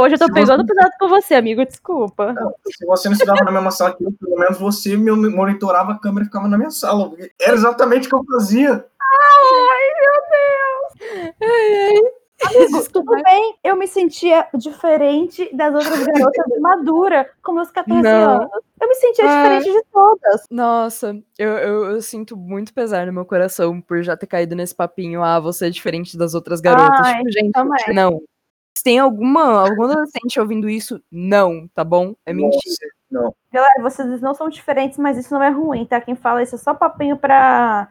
[0.00, 0.74] hoje eu tô se pegando você...
[0.74, 2.32] pesado com você, amigo, desculpa.
[2.32, 5.92] Não, se você não estudava na mesma sala que eu, pelo menos você me monitorava
[5.92, 7.12] a câmera e ficava na minha sala.
[7.40, 8.70] Era exatamente o que eu fazia.
[8.70, 11.34] Ai, meu Deus!
[11.40, 12.22] Ai, ai.
[12.44, 18.40] Amigo, tudo bem, eu me sentia diferente das outras garotas madura, com meus 14 não.
[18.40, 18.50] anos.
[18.80, 20.46] Eu me sentia diferente de todas.
[20.50, 24.74] Nossa, eu, eu, eu, sinto muito pesar no meu coração por já ter caído nesse
[24.74, 25.22] papinho.
[25.22, 27.06] Ah, você é diferente das outras garotas.
[27.06, 27.94] Ai, tipo, gente, também.
[27.94, 28.20] não.
[28.76, 32.14] Se tem alguma, algum adolescente ouvindo isso, não, tá bom?
[32.26, 32.88] É mentira.
[33.10, 33.34] não.
[33.52, 36.00] Galera, vocês não são diferentes, mas isso não é ruim, tá?
[36.00, 37.88] Quem fala isso é só papinho pra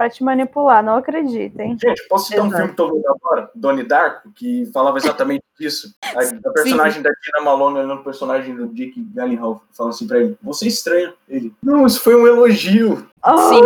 [0.00, 1.76] pra te manipular, não acreditem.
[1.78, 2.54] Gente, posso citar Exato.
[2.54, 5.94] um filme todo mundo agora, Donnie Darko, que falava exatamente disso.
[6.02, 7.02] A, a personagem Sim.
[7.02, 10.68] da Tina Malone olhando o personagem do Dick Gyllenhaal, falando assim pra ele, você é
[10.68, 11.12] estranho.
[11.28, 12.96] Ele, não, isso foi um elogio.
[12.96, 13.60] Sim.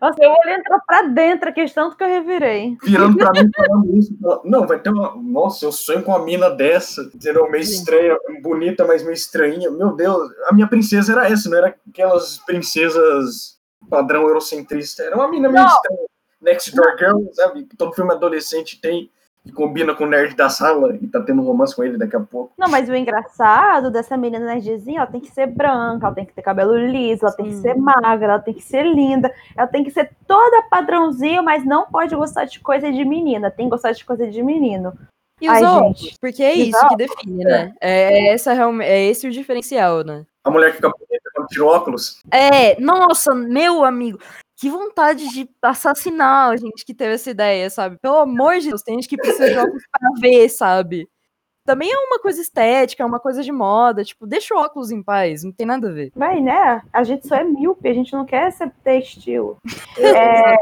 [0.00, 2.76] Nossa, eu olhei entrar pra dentro a questão que eu revirei.
[2.82, 4.16] Virando pra mim falando isso.
[4.44, 5.14] Não, vai ter uma.
[5.16, 7.02] Nossa, eu sonho com uma mina dessa.
[7.14, 7.50] Entendeu?
[7.50, 9.70] Meio estranha, bonita, mas meio estranha.
[9.70, 15.02] Meu Deus, a minha princesa era essa, não era aquelas princesas padrão eurocentrista.
[15.02, 16.10] Era uma mina meio estranha.
[16.40, 17.68] Next Door Girl, sabe?
[17.76, 19.10] Todo filme adolescente tem
[19.44, 22.20] que combina com o nerd da sala e tá tendo romance com ele daqui a
[22.20, 22.52] pouco.
[22.58, 26.32] Não, mas o engraçado dessa menina nerdzinha, ela tem que ser branca, ela tem que
[26.32, 27.42] ter cabelo liso, ela Sim.
[27.42, 31.42] tem que ser magra, ela tem que ser linda, ela tem que ser toda padrãozinho,
[31.42, 34.92] mas não pode gostar de coisa de menina, tem que gostar de coisa de menino.
[35.40, 36.18] E os Ai, homens, gente.
[36.20, 37.72] porque é isso que define, né?
[37.80, 40.26] É, é, essa, é esse o diferencial, né?
[40.44, 42.20] A mulher que fica bonita quando tira óculos.
[42.30, 44.18] É, nossa, meu amigo
[44.60, 47.96] que vontade de assassinar a gente que teve essa ideia, sabe?
[47.98, 51.08] Pelo amor de Deus, tem gente que precisa de óculos pra ver, sabe?
[51.70, 54.02] também é uma coisa estética, é uma coisa de moda.
[54.02, 56.10] Tipo, deixa o óculos em paz, não tem nada a ver.
[56.16, 56.82] Vai, né?
[56.92, 59.56] A gente só é míope, a gente não quer ser ter estilo.
[60.00, 60.56] É,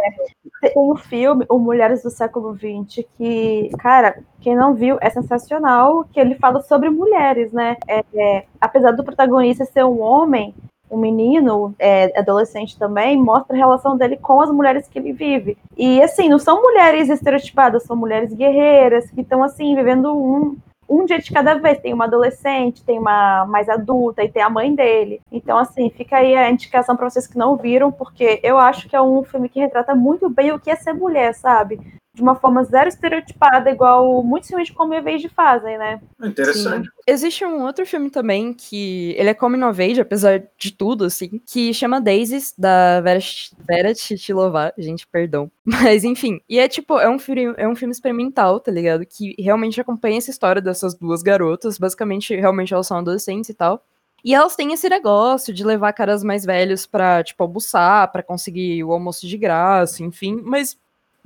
[0.60, 6.04] tem um filme, O Mulheres do Século XX, que, cara, quem não viu, é sensacional,
[6.04, 7.76] que ele fala sobre mulheres, né?
[7.86, 10.54] É, é, apesar do protagonista ser um homem,
[10.90, 15.56] um menino, é, adolescente também, mostra a relação dele com as mulheres que ele vive.
[15.76, 20.56] E assim, não são mulheres estereotipadas, são mulheres guerreiras que estão assim, vivendo um,
[20.88, 21.78] um dia de cada vez.
[21.78, 25.20] Tem uma adolescente, tem uma mais adulta e tem a mãe dele.
[25.30, 28.96] Então, assim, fica aí a indicação para vocês que não viram, porque eu acho que
[28.96, 31.78] é um filme que retrata muito bem o que é ser mulher, sabe?
[32.18, 36.00] De uma forma zero estereotipada, igual muitos filmes de coming of age fazem, né?
[36.20, 36.86] Interessante.
[36.86, 36.92] Sim.
[37.06, 41.40] Existe um outro filme também que ele é coming of age, apesar de tudo, assim,
[41.46, 43.20] que chama Daisies, da Vera,
[43.66, 44.74] Vera Titilova.
[44.76, 45.48] Gente, perdão.
[45.64, 46.40] Mas, enfim.
[46.48, 49.06] E é tipo, é um, filme, é um filme experimental, tá ligado?
[49.06, 51.78] Que realmente acompanha essa história dessas duas garotas.
[51.78, 53.80] Basicamente, realmente elas são adolescentes e tal.
[54.24, 58.82] E elas têm esse negócio de levar caras mais velhos pra, tipo, almoçar, para conseguir
[58.82, 60.42] o almoço de graça, enfim.
[60.44, 60.76] Mas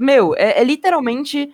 [0.02, 1.52] meu, é, é literalmente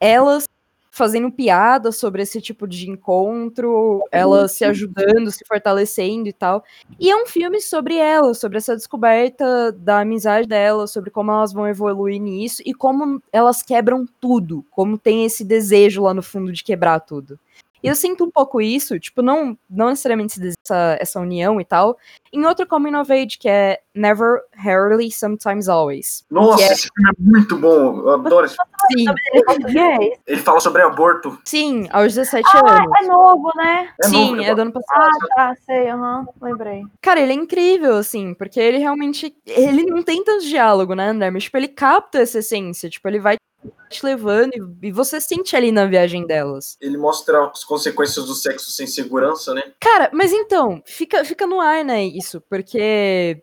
[0.00, 0.48] elas
[0.90, 6.64] fazendo piada sobre esse tipo de encontro, elas se ajudando, se fortalecendo e tal.
[6.98, 11.52] E é um filme sobre elas, sobre essa descoberta da amizade delas, sobre como elas
[11.52, 16.52] vão evoluir nisso e como elas quebram tudo, como tem esse desejo lá no fundo
[16.52, 17.38] de quebrar tudo.
[17.82, 21.96] E eu sinto um pouco isso, tipo, não, não necessariamente essa, essa união e tal,
[22.32, 26.24] em outro Coming of Age, que é Never, Rarely, Sometimes Always.
[26.30, 26.72] Nossa, é...
[26.72, 28.56] esse filme é muito bom, eu adoro esse
[28.88, 29.06] filme.
[29.72, 30.12] Sim.
[30.26, 31.38] Ele fala sobre aborto.
[31.44, 32.92] Sim, aos 17 ah, anos.
[33.00, 33.88] é novo, né?
[34.02, 35.18] É Sim, novo, é do ano passado.
[35.32, 36.84] Ah, tá, sei, aham, uhum, lembrei.
[37.00, 41.30] Cara, ele é incrível, assim, porque ele realmente, ele não tem tanto diálogo, né, André?
[41.30, 43.36] Mas, tipo, ele capta essa essência, tipo, ele vai
[43.88, 46.76] te levando e você sente ali na viagem delas.
[46.80, 49.62] Ele mostra as consequências do sexo sem segurança, né?
[49.80, 53.42] Cara, mas então, fica, fica no ar, né, isso, porque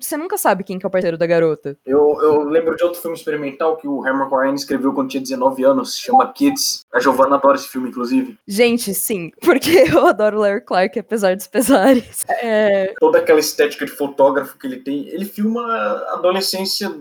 [0.00, 1.78] você nunca sabe quem que é o parceiro da garota.
[1.86, 5.64] Eu, eu lembro de outro filme experimental que o Herman Cohen escreveu quando tinha 19
[5.64, 6.84] anos, chama Kids.
[6.92, 8.38] A Giovanna adora esse filme, inclusive.
[8.46, 12.24] Gente, sim, porque eu adoro Larry Clark, apesar dos pesares.
[12.42, 12.92] É...
[13.00, 15.08] Toda aquela estética de fotógrafo que ele tem.
[15.08, 16.94] Ele filma a adolescência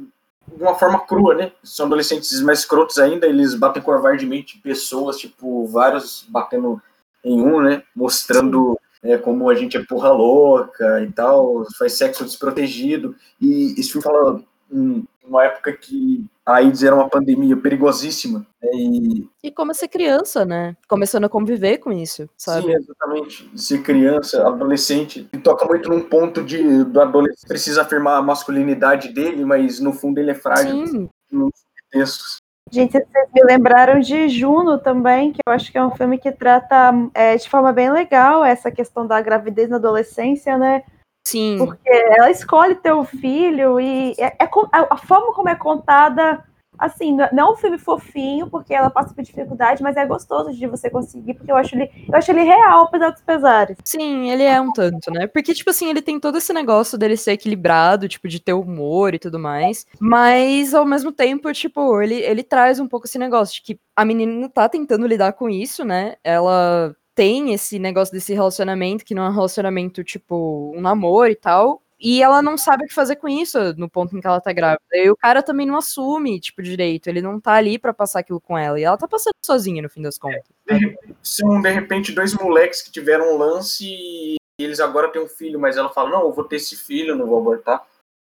[0.56, 1.52] de uma forma crua, né?
[1.64, 6.82] São adolescentes mais escrotos ainda, eles batem covardemente pessoas, tipo, vários batendo
[7.24, 7.84] em um, né?
[7.96, 13.16] Mostrando é, como a gente é porra louca e tal, faz sexo desprotegido.
[13.40, 18.46] E esse filme fala em uma época que a AIDS era uma pandemia perigosíssima.
[18.62, 18.70] Né?
[18.74, 19.30] E...
[19.44, 20.76] e como ser criança, né?
[20.88, 22.68] Começando a conviver com isso, sabe?
[22.68, 23.52] Sim, exatamente.
[23.56, 25.30] Ser criança, adolescente.
[25.32, 29.94] E toca muito num ponto de do adolescente precisa afirmar a masculinidade dele, mas no
[29.94, 30.86] fundo ele é frágil.
[30.88, 31.10] Sim.
[31.32, 31.52] Nos
[31.90, 32.38] textos.
[32.72, 36.32] Gente, vocês me lembraram de Juno também, que eu acho que é um filme que
[36.32, 40.84] trata é, de forma bem legal essa questão da gravidez na adolescência, né?
[41.24, 41.58] Sim.
[41.58, 46.44] Porque ela escolhe ter o filho e é, é a, a, forma como é contada,
[46.78, 50.68] assim, não é um filme fofinho, porque ela passa por dificuldade, mas é gostoso de
[50.68, 53.78] você conseguir, porque eu acho ele, eu acho ele real, apesar dos pesares.
[53.86, 55.26] Sim, ele é um tanto, né?
[55.28, 59.14] Porque, tipo assim, ele tem todo esse negócio dele ser equilibrado, tipo, de ter humor
[59.14, 63.56] e tudo mais, mas ao mesmo tempo, tipo, ele, ele traz um pouco esse negócio
[63.56, 66.16] de que a menina tá tentando lidar com isso, né?
[66.24, 71.36] Ela tem esse negócio desse relacionamento, que não é um relacionamento tipo um namoro e
[71.36, 71.82] tal.
[72.00, 74.52] E ela não sabe o que fazer com isso no ponto em que ela tá
[74.52, 74.82] grávida.
[74.92, 77.08] E o cara também não assume, tipo, direito.
[77.08, 78.78] Ele não tá ali para passar aquilo com ela.
[78.78, 80.44] E ela tá passando sozinha, no fim das contas.
[80.68, 85.30] De, são, de repente, dois moleques que tiveram um lance e eles agora têm um
[85.30, 87.82] filho, mas ela fala: Não, eu vou ter esse filho, não vou abortar.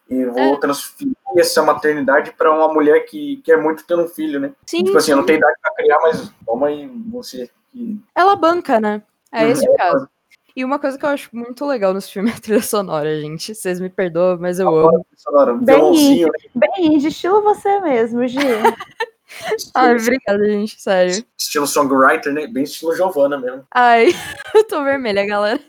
[0.09, 0.59] E vou é.
[0.59, 4.51] transferir essa maternidade para uma mulher que quer muito ter um filho, né?
[4.65, 5.11] Sim, tipo assim, sim.
[5.11, 7.99] eu não tenho idade pra criar, mas toma aí você que.
[8.15, 9.01] Ela banca, né?
[9.31, 10.09] É esse o caso.
[10.55, 13.55] E uma coisa que eu acho muito legal nos filmes é a trilha sonora, gente.
[13.55, 15.05] Vocês me perdoam, mas eu amo.
[15.15, 16.31] Sonora, bem, indie, né?
[16.55, 18.39] bem indie, estilo você mesmo, Gi.
[19.75, 21.23] Ai, obrigada, gente, sério.
[21.37, 22.47] Estilo songwriter, né?
[22.47, 23.63] Bem estilo Giovanna mesmo.
[23.71, 24.07] Ai,
[24.53, 25.59] eu tô vermelha, galera.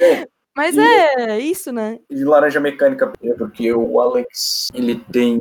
[0.00, 0.26] É.
[0.56, 1.98] Mas e, é isso, né?
[2.08, 5.40] E Laranja Mecânica, porque o Alex, ele tem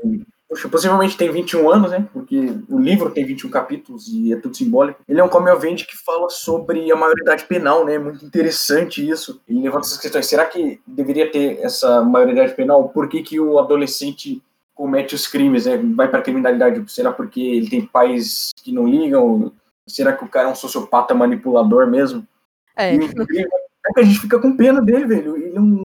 [0.52, 2.06] Poxa, possivelmente tem 21 anos, né?
[2.12, 2.36] Porque
[2.68, 5.00] o livro tem 21 capítulos e é tudo simbólico.
[5.08, 7.98] Ele é um age que fala sobre a maioridade penal, né?
[7.98, 9.40] Muito interessante isso.
[9.48, 10.26] Ele levanta essas questões.
[10.26, 12.90] Será que deveria ter essa maioridade penal?
[12.90, 14.44] Por que, que o adolescente
[14.76, 15.78] comete os crimes, né?
[15.96, 16.84] Vai para a criminalidade?
[16.92, 19.54] Será porque ele tem pais que não ligam?
[19.88, 22.28] Será que o cara é um sociopata manipulador mesmo?
[22.76, 22.94] É.
[22.94, 25.38] E, é que a gente fica com pena dele, velho.
[25.38, 25.82] Ele é um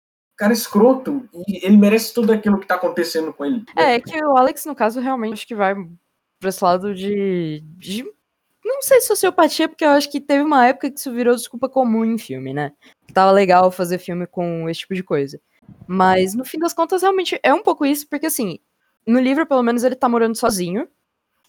[0.42, 3.64] cara escroto e ele merece tudo aquilo que tá acontecendo com ele.
[3.76, 5.76] É, é que o Alex, no caso, realmente acho que vai
[6.40, 8.04] pra esse lado de, de
[8.66, 12.04] não sei sociopatia, porque eu acho que teve uma época que isso virou desculpa comum
[12.04, 12.74] em filme, né?
[13.14, 15.40] Tava legal fazer filme com esse tipo de coisa.
[15.86, 18.58] Mas no fim das contas, realmente é um pouco isso, porque assim,
[19.06, 20.88] no livro, pelo menos, ele tá morando sozinho.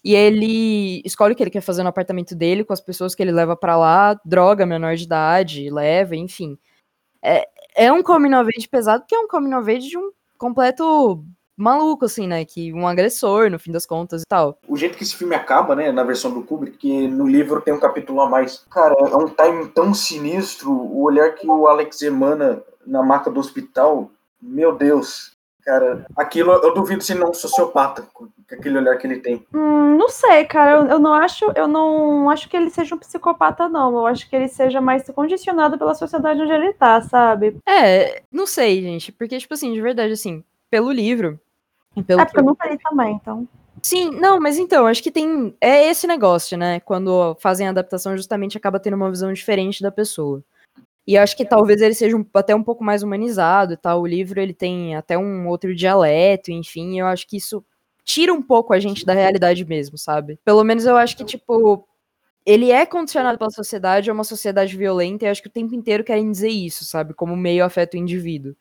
[0.05, 3.23] E ele escolhe o que ele quer fazer no apartamento dele, com as pessoas que
[3.23, 6.59] ele leva para lá, droga menor de idade, leva, enfim.
[7.23, 10.11] É, é um coming of age pesado, porque é um coming of age de um
[10.37, 11.23] completo
[11.55, 12.43] maluco, assim, né?
[12.45, 14.57] Que um agressor, no fim das contas e tal.
[14.67, 17.73] O jeito que esse filme acaba, né, na versão do Kubrick, que no livro tem
[17.73, 18.65] um capítulo a mais.
[18.69, 23.39] Cara, é um time tão sinistro, o olhar que o Alex emana na maca do
[23.39, 24.09] hospital,
[24.41, 25.32] meu Deus.
[25.65, 29.45] Cara, aquilo eu duvido se não é um sociopata, com aquele olhar que ele tem.
[29.53, 30.71] Hum, não sei, cara.
[30.71, 33.95] Eu, eu, não acho, eu não acho que ele seja um psicopata, não.
[33.97, 37.57] Eu acho que ele seja mais condicionado pela sociedade onde ele tá, sabe?
[37.65, 39.11] É, não sei, gente.
[39.11, 41.39] Porque, tipo assim, de verdade, assim, pelo livro.
[42.05, 43.47] Pelo é porque eu nunca li também, então.
[43.81, 45.55] Sim, não, mas então, acho que tem.
[45.61, 46.79] É esse negócio, né?
[46.81, 50.43] Quando fazem a adaptação, justamente acaba tendo uma visão diferente da pessoa.
[51.05, 54.01] E acho que talvez ele seja um, até um pouco mais humanizado e tal.
[54.01, 56.99] O livro ele tem até um outro dialeto, enfim.
[56.99, 57.63] Eu acho que isso
[58.05, 60.39] tira um pouco a gente da realidade mesmo, sabe?
[60.45, 61.85] Pelo menos eu acho que, tipo,
[62.45, 66.03] ele é condicionado pela sociedade, é uma sociedade violenta, e acho que o tempo inteiro
[66.03, 67.13] querem dizer isso, sabe?
[67.13, 68.55] Como meio afeta o indivíduo.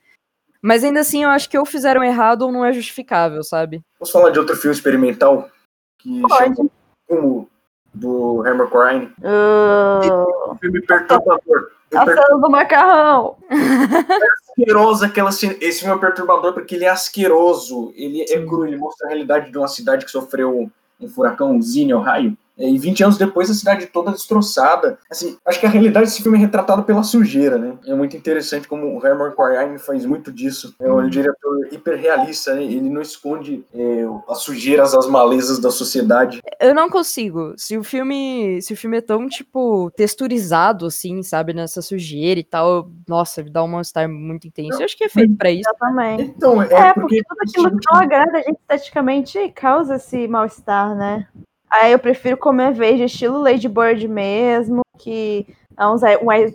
[0.61, 3.83] Mas ainda assim, eu acho que ou fizeram errado ou não é justificável, sabe?
[3.99, 5.51] Posso falar de outro filme experimental?
[5.99, 6.55] Que Pode.
[6.55, 6.71] chama
[7.09, 7.49] Como,
[7.93, 9.13] do Hammer Crane.
[9.19, 10.53] Uh...
[10.53, 11.73] Um filme perturbador.
[11.93, 13.37] Cena do macarrão.
[13.51, 15.31] É asqueroso aquela.
[15.31, 17.93] Esse filme é perturbador porque ele é asqueroso.
[17.95, 20.71] Ele é cru, ele mostra a realidade de uma cidade que sofreu
[21.01, 22.37] um furacão, um Zine, um raio.
[22.59, 24.99] E 20 anos depois, a cidade toda destroçada.
[25.11, 27.75] Assim, acho que a realidade desse filme é retratada pela sujeira, né?
[27.87, 30.75] É muito interessante como o Herman Corrine faz muito disso.
[30.81, 32.65] É um diretor hiperrealista, né?
[32.65, 36.41] Ele não esconde é, as sujeiras, as malezas da sociedade.
[36.61, 37.55] Eu não consigo.
[37.57, 41.53] Se o filme, se o filme é tão, tipo, texturizado, assim, sabe?
[41.53, 44.81] Nessa sujeira e tal, nossa, dá um mal-estar muito intenso.
[44.81, 45.69] Eu acho que é feito pra isso.
[45.69, 46.23] Exatamente.
[46.37, 47.23] Então, é, É, porque...
[47.23, 51.27] porque tudo aquilo que não agrada a gente esteticamente causa esse mal-estar, né?
[51.73, 55.47] Aí eu prefiro comer verde, estilo Lady Bird mesmo, que
[55.79, 56.03] é uns,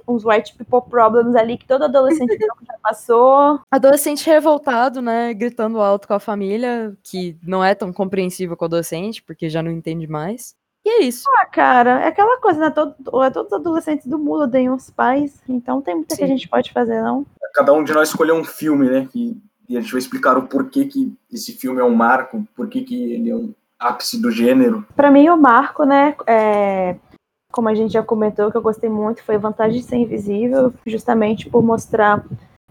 [0.07, 3.59] uns white people problems ali que todo adolescente já passou.
[3.72, 5.34] Adolescente revoltado, né?
[5.34, 9.63] Gritando alto com a família, que não é tão compreensível com o adolescente, porque já
[9.63, 10.55] não entende mais.
[10.86, 11.24] E é isso.
[11.39, 12.70] Ah, cara, é aquela coisa, né?
[12.70, 16.20] Todo, todos os adolescentes do mundo odeiam os pais, então tem muita Sim.
[16.20, 17.26] que a gente pode fazer, não?
[17.55, 19.09] Cada um de nós escolheu um filme, né?
[19.15, 19.36] E,
[19.68, 23.13] e a gente vai explicar o porquê que esse filme é um marco, porquê que
[23.13, 24.86] ele é um ápice do gênero.
[24.96, 26.16] Pra mim, o marco, né?
[26.26, 26.96] É,
[27.52, 31.50] como a gente já comentou, que eu gostei muito, foi Vantagem de Ser Invisível, justamente
[31.50, 32.24] por mostrar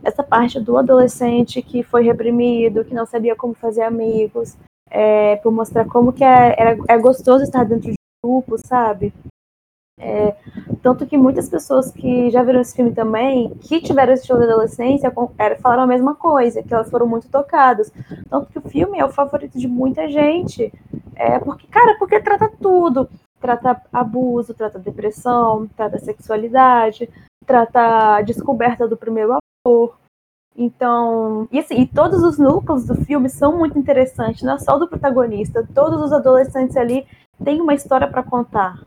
[0.04, 4.56] essa parte do adolescente que foi reprimido, que não sabia como fazer amigos,
[4.90, 9.12] é, por mostrar como que é, era, é gostoso estar dentro de um grupo, sabe?
[9.98, 10.36] É,
[10.82, 14.44] tanto que muitas pessoas que já viram esse filme também, que tiveram esse show da
[14.44, 17.90] adolescência, era, falaram a mesma coisa, que elas foram muito tocadas.
[18.28, 20.72] Tanto que o filme é o favorito de muita gente.
[21.14, 23.08] É porque, cara, porque trata tudo.
[23.40, 27.08] Trata abuso, trata depressão, trata sexualidade,
[27.44, 29.96] trata a descoberta do primeiro amor.
[30.56, 34.78] Então, e assim, e todos os núcleos do filme são muito interessantes, não é só
[34.78, 37.06] do protagonista, todos os adolescentes ali
[37.44, 38.80] têm uma história para contar.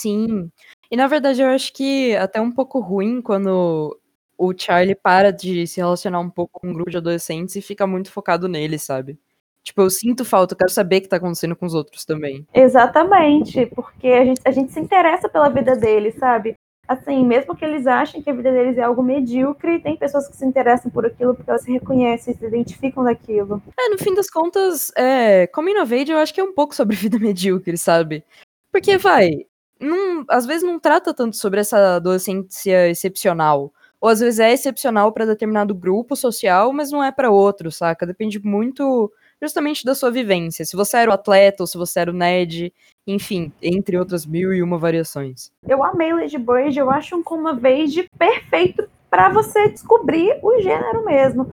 [0.00, 0.50] Sim.
[0.90, 3.96] E na verdade eu acho que até um pouco ruim quando
[4.38, 7.86] o Charlie para de se relacionar um pouco com um grupo de adolescentes e fica
[7.86, 9.18] muito focado nele, sabe?
[9.62, 12.46] Tipo, eu sinto falta, eu quero saber o que tá acontecendo com os outros também.
[12.54, 16.54] Exatamente, porque a gente, a gente se interessa pela vida deles, sabe?
[16.88, 20.36] Assim, mesmo que eles achem que a vida deles é algo medíocre, tem pessoas que
[20.36, 23.62] se interessam por aquilo porque elas se reconhecem, se identificam daquilo.
[23.78, 26.74] É, no fim das contas, é, Coming of Age eu acho que é um pouco
[26.74, 28.24] sobre vida medíocre, sabe?
[28.72, 29.46] Porque, vai,
[29.80, 33.72] não, às vezes não trata tanto sobre essa adolescência excepcional.
[34.00, 38.06] Ou às vezes é excepcional para determinado grupo social, mas não é para outro, saca?
[38.06, 39.12] Depende muito
[39.42, 40.64] justamente da sua vivência.
[40.64, 42.72] Se você era o atleta ou se você era o nerd,
[43.06, 45.50] enfim, entre outras mil e uma variações.
[45.66, 51.04] Eu amei Lady Bird, eu acho um Come Verde perfeito para você descobrir o gênero
[51.04, 51.48] mesmo.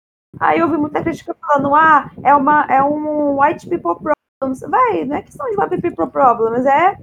[0.40, 4.60] Aí eu vi muita crítica falando, ah, é, uma, é um white people problems.
[4.68, 6.96] Vai, não é questão de white people problems, é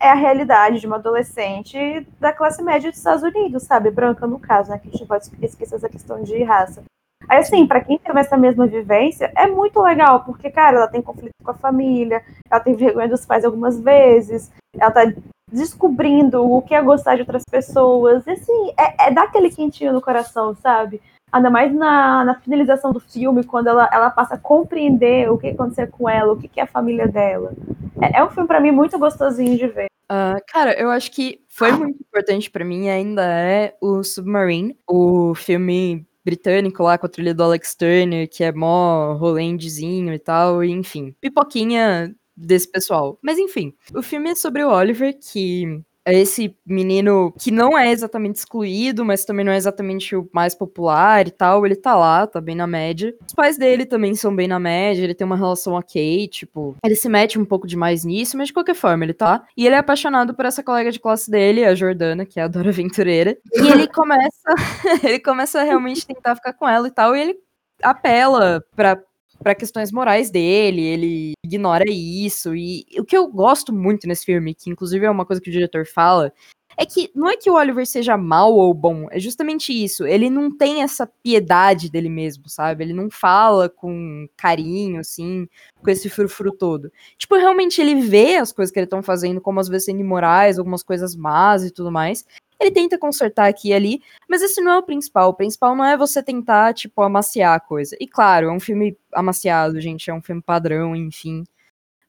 [0.00, 3.90] é a realidade de uma adolescente da classe média dos Estados Unidos, sabe?
[3.90, 4.78] Branca, no caso, né?
[4.78, 6.82] Que a gente pode esquecer essa questão de raça.
[7.28, 11.02] Aí, assim, para quem teve essa mesma vivência, é muito legal, porque, cara, ela tem
[11.02, 15.02] conflito com a família, ela tem vergonha dos pais algumas vezes, ela tá
[15.50, 18.26] descobrindo o que é gostar de outras pessoas.
[18.26, 21.02] E, assim, é, é dar aquele quentinho no coração, sabe?
[21.30, 25.48] Ainda mais na, na finalização do filme, quando ela, ela passa a compreender o que
[25.48, 27.52] aconteceu com ela, o que, que é a família dela.
[28.00, 29.88] É, é um filme, para mim, muito gostosinho de ver.
[30.10, 35.34] Uh, cara, eu acho que foi muito importante para mim ainda é o Submarine, o
[35.34, 40.64] filme britânico lá com a trilha do Alex Turner, que é mó rolendezinho e tal,
[40.64, 43.18] e enfim, pipoquinha desse pessoal.
[43.22, 48.36] Mas enfim, o filme é sobre o Oliver, que esse menino que não é exatamente
[48.36, 51.64] excluído, mas também não é exatamente o mais popular e tal.
[51.64, 53.14] Ele tá lá, tá bem na média.
[53.26, 56.96] Os pais dele também são bem na média, ele tem uma relação ok, tipo, ele
[56.96, 59.44] se mete um pouco demais nisso, mas de qualquer forma ele tá.
[59.56, 62.48] E ele é apaixonado por essa colega de classe dele, a Jordana, que é a
[62.48, 63.36] Dora Aventureira.
[63.54, 64.54] E ele começa,
[65.02, 67.36] ele começa a realmente tentar ficar com ela e tal, e ele
[67.82, 68.98] apela pra
[69.42, 72.54] para questões morais dele, ele ignora isso.
[72.54, 75.52] E o que eu gosto muito nesse filme, que inclusive é uma coisa que o
[75.52, 76.32] diretor fala,
[76.80, 80.06] é que não é que o Oliver seja mal ou bom, é justamente isso.
[80.06, 82.84] Ele não tem essa piedade dele mesmo, sabe?
[82.84, 85.48] Ele não fala com carinho, assim,
[85.82, 86.92] com esse frufru todo.
[87.16, 90.56] Tipo, realmente ele vê as coisas que ele estão fazendo como às vezes sendo imorais,
[90.56, 92.24] algumas coisas más e tudo mais.
[92.60, 95.30] Ele tenta consertar aqui e ali, mas esse não é o principal.
[95.30, 97.96] O principal não é você tentar, tipo, amaciar a coisa.
[98.00, 101.44] E claro, é um filme amaciado, gente, é um filme padrão, enfim.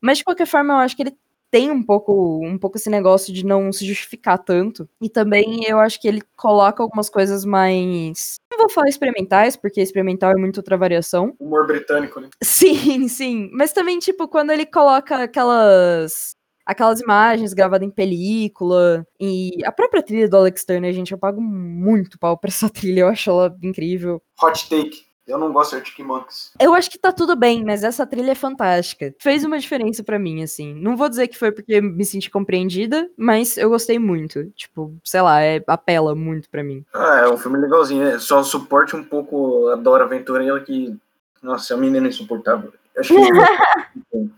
[0.02, 1.18] Mas de qualquer forma, eu acho que ele
[1.52, 4.88] tem um pouco, um pouco esse negócio de não se justificar tanto.
[5.02, 8.36] E também eu acho que ele coloca algumas coisas mais.
[8.52, 11.36] Não vou falar experimentais, porque experimental é muito outra variação.
[11.40, 12.30] Humor britânico, né?
[12.44, 13.50] Sim, sim.
[13.54, 16.36] Mas também, tipo, quando ele coloca aquelas
[16.70, 19.04] aquelas imagens gravadas em película.
[19.20, 23.02] E a própria trilha do Alex Turner, gente, eu pago muito pau pra essa trilha,
[23.02, 24.22] eu acho ela incrível.
[24.42, 25.10] Hot take.
[25.28, 26.52] Eu não gosto de Arctic Monkeys.
[26.60, 29.14] Eu acho que tá tudo bem, mas essa trilha é fantástica.
[29.20, 30.74] Fez uma diferença para mim, assim.
[30.74, 34.50] Não vou dizer que foi porque me senti compreendida, mas eu gostei muito.
[34.56, 36.84] Tipo, sei lá, é, apela muito para mim.
[36.92, 38.04] Ah, é um filme legalzinho.
[38.08, 40.98] É, só suporte um pouco a Dora Aventureira que.
[41.44, 42.74] Nossa, é uma menina insuportável.
[42.98, 43.14] Acho
[44.12, 44.30] que.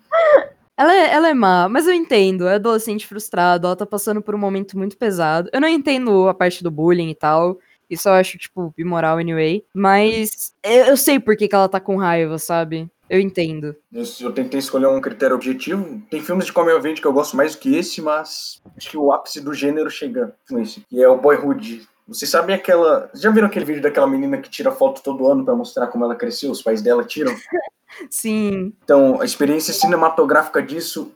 [0.82, 2.48] Ela é, ela é má, mas eu entendo.
[2.48, 5.48] É adolescente frustrado, ela tá passando por um momento muito pesado.
[5.54, 7.60] Eu não entendo a parte do bullying e tal.
[7.88, 9.64] Isso eu acho, tipo, imoral anyway.
[9.76, 12.90] Mas eu, eu sei por que, que ela tá com raiva, sabe?
[13.08, 13.76] Eu entendo.
[13.94, 16.02] Eu tentei escolher um critério objetivo.
[16.10, 18.98] Tem filmes de Come Vende que eu gosto mais do que esse, mas acho que
[18.98, 20.84] o ápice do gênero chega com esse.
[20.92, 21.88] E é o Boyhood.
[22.08, 23.08] Vocês sabem aquela.
[23.14, 26.16] Já viram aquele vídeo daquela menina que tira foto todo ano para mostrar como ela
[26.16, 26.50] cresceu?
[26.50, 27.36] Os pais dela tiram?
[28.10, 28.74] Sim.
[28.84, 31.12] Então, a experiência cinematográfica disso,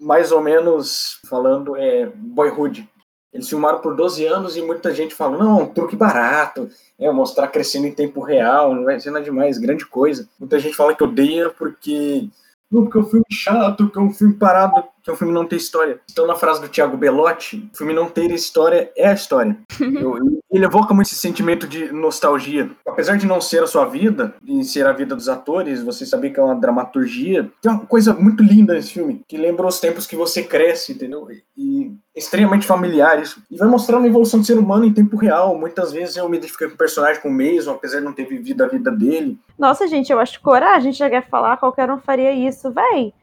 [0.00, 2.88] mais ou menos falando, é Boyhood.
[3.32, 6.68] Eles filmaram por 12 anos e muita gente fala, não, truque barato,
[6.98, 10.28] é mostrar crescendo em tempo real, não vai ser nada demais, grande coisa.
[10.38, 12.28] Muita gente fala que odeia porque
[12.70, 15.32] não, porque é um filme chato, que é um filme parado, que é um filme
[15.32, 15.98] não ter história.
[16.10, 19.56] Então, na frase do Thiago Belotti, o filme não ter história é a história.
[20.52, 22.70] ele evoca muito esse sentimento de nostalgia.
[22.86, 26.30] Apesar de não ser a sua vida, e ser a vida dos atores, você saber
[26.30, 30.06] que é uma dramaturgia, tem uma coisa muito linda nesse filme, que lembra os tempos
[30.06, 31.26] que você cresce, entendeu?
[31.56, 33.42] E extremamente familiar isso.
[33.50, 35.56] E vai mostrar uma evolução do ser humano em tempo real.
[35.56, 38.24] Muitas vezes eu me identifiquei com o personagem com o Mason, apesar de não ter
[38.24, 39.38] vivido a vida dele.
[39.58, 43.14] Nossa, gente, eu acho coragem a falar, qualquer um faria isso, véi.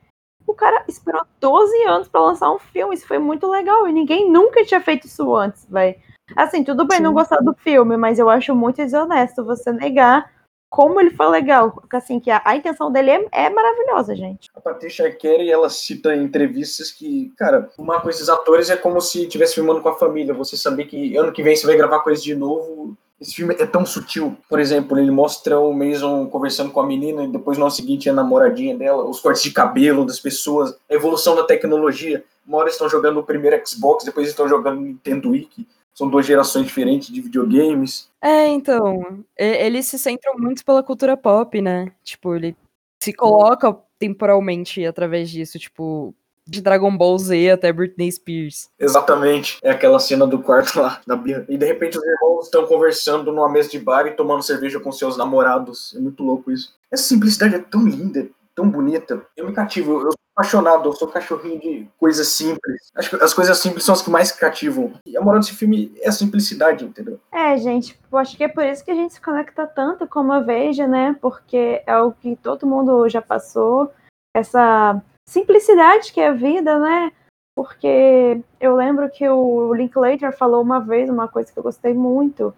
[0.47, 4.29] O cara esperou 12 anos para lançar um filme, isso foi muito legal, e ninguém
[4.29, 5.97] nunca tinha feito isso antes, véi.
[6.35, 7.03] Assim, tudo bem Sim.
[7.03, 10.31] não gostar do filme, mas eu acho muito desonesto você negar
[10.69, 11.71] como ele foi legal.
[11.71, 14.49] Porque, assim, que a, a intenção dele é, é, maravilhosa, gente.
[14.55, 18.99] A Patricia Carey, ela cita em entrevistas que, cara, fumar com esses atores é como
[18.99, 20.33] se estivesse filmando com a família.
[20.33, 22.97] Você saber que ano que vem você vai gravar coisa de novo.
[23.25, 24.37] Esse filme é tão sutil.
[24.47, 28.07] Por exemplo, ele mostra o Mason conversando com a menina e depois no ano seguinte
[28.07, 32.23] a namoradinha dela, os cortes de cabelo das pessoas, a evolução da tecnologia.
[32.45, 36.67] Uma hora estão jogando o primeiro Xbox, depois estão jogando Nintendo Wiki são duas gerações
[36.67, 38.11] diferentes de videogames.
[38.21, 41.89] É, então, eles se centram muito pela cultura pop, né?
[42.03, 42.53] Tipo, ele
[43.01, 46.13] se coloca temporalmente através disso, tipo,
[46.47, 48.69] de Dragon Ball Z até Britney Spears.
[48.79, 49.57] Exatamente.
[49.63, 51.45] É aquela cena do quarto lá da Bia.
[51.49, 54.91] E de repente os irmãos estão conversando numa mesa de bar e tomando cerveja com
[54.91, 55.95] seus namorados.
[55.95, 56.75] É muito louco isso.
[56.91, 59.25] Essa simplicidade é tão linda, tão bonita.
[59.35, 60.01] Eu me cativo.
[60.01, 62.91] Eu apaixonado, eu sou cachorrinho de coisas simples.
[62.93, 64.93] Acho que as coisas simples são as que mais cativam.
[65.05, 67.19] E a moral desse filme é a simplicidade, entendeu?
[67.31, 70.29] É, gente, eu acho que é por isso que a gente se conecta tanto com
[70.31, 71.15] a Veja, né?
[71.21, 73.93] Porque é o que todo mundo já passou.
[74.35, 77.11] Essa simplicidade que é a vida, né?
[77.55, 82.53] Porque eu lembro que o Linklater falou uma vez uma coisa que eu gostei muito,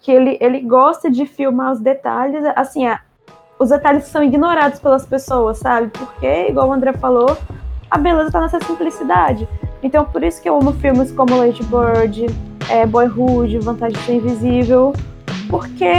[0.00, 3.00] que ele, ele gosta de filmar os detalhes, assim, a,
[3.58, 5.88] os detalhes são ignorados pelas pessoas, sabe?
[5.88, 7.36] Porque, igual o André falou,
[7.90, 9.48] a beleza tá nessa simplicidade.
[9.82, 12.26] Então, por isso que eu amo filmes como Lady Bird,
[12.70, 14.92] é, Boyhood, Vantagem de Ser Invisível,
[15.50, 15.92] porque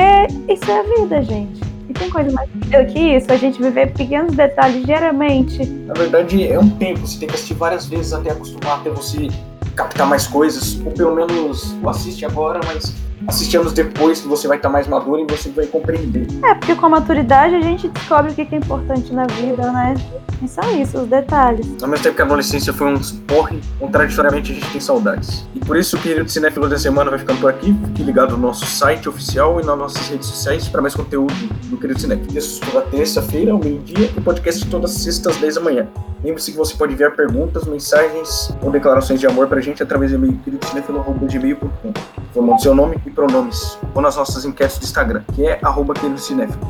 [0.48, 1.69] isso é a vida, gente.
[1.90, 5.66] E tem coisa mais do que isso, a gente viver pequenos detalhes diariamente.
[5.66, 9.28] Na verdade, é um tempo, você tem que assistir várias vezes até acostumar, até você
[9.76, 12.94] captar mais coisas, ou pelo menos assiste agora, mas
[13.30, 16.28] assiste anos depois que você vai estar tá mais maduro e você vai compreender.
[16.44, 19.96] É, porque com a maturidade a gente descobre o que é importante na vida, né?
[20.42, 21.68] E são isso, os detalhes.
[21.82, 25.46] Ao mesmo tempo que a adolescência foi um porre, contraditoriamente a gente tem saudades.
[25.54, 27.76] E por isso o querido Cinéfilo da Semana vai ficando por aqui.
[27.88, 31.34] Fique ligado no nosso site oficial e nas nossas redes sociais para mais conteúdo
[31.66, 32.32] do querido Cinéfilo.
[32.32, 35.88] Textos toda terça-feira, ao meio-dia, e podcast todas as sextas, às 10 da manhã.
[36.24, 40.18] Lembre-se que você pode enviar perguntas, mensagens ou declarações de amor pra gente através do
[40.18, 41.94] e-mail queridocinéfilo.gmail.com
[42.40, 43.78] Formando seu nome e pronomes.
[43.94, 45.94] Ou nas nossas enquetes do Instagram, que é arroba.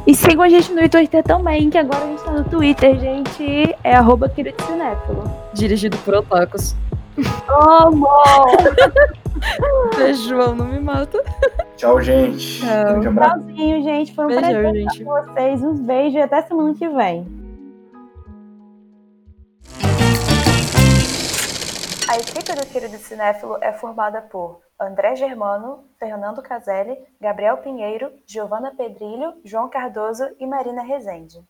[0.07, 3.75] E sigam a gente no Twitter também, que agora a gente tá no Twitter, gente.
[3.83, 5.31] É arroba queridocinéfilo.
[5.53, 6.75] Dirigido por otakus.
[7.47, 8.47] Amor!
[10.27, 11.23] João, não me mata.
[11.77, 12.61] Tchau, gente.
[12.61, 13.13] Tchau.
[13.13, 14.15] Tchauzinho, gente.
[14.15, 15.03] Foi um Beijão, prazer gente.
[15.03, 15.63] com vocês.
[15.63, 17.38] Uns beijos e até semana que vem.
[22.09, 28.73] A equipe do Querido Cinéfilo é formada por André Germano, Fernando Caselli, Gabriel Pinheiro, Giovana
[28.75, 31.47] Pedrilho, João Cardoso e Marina Rezende.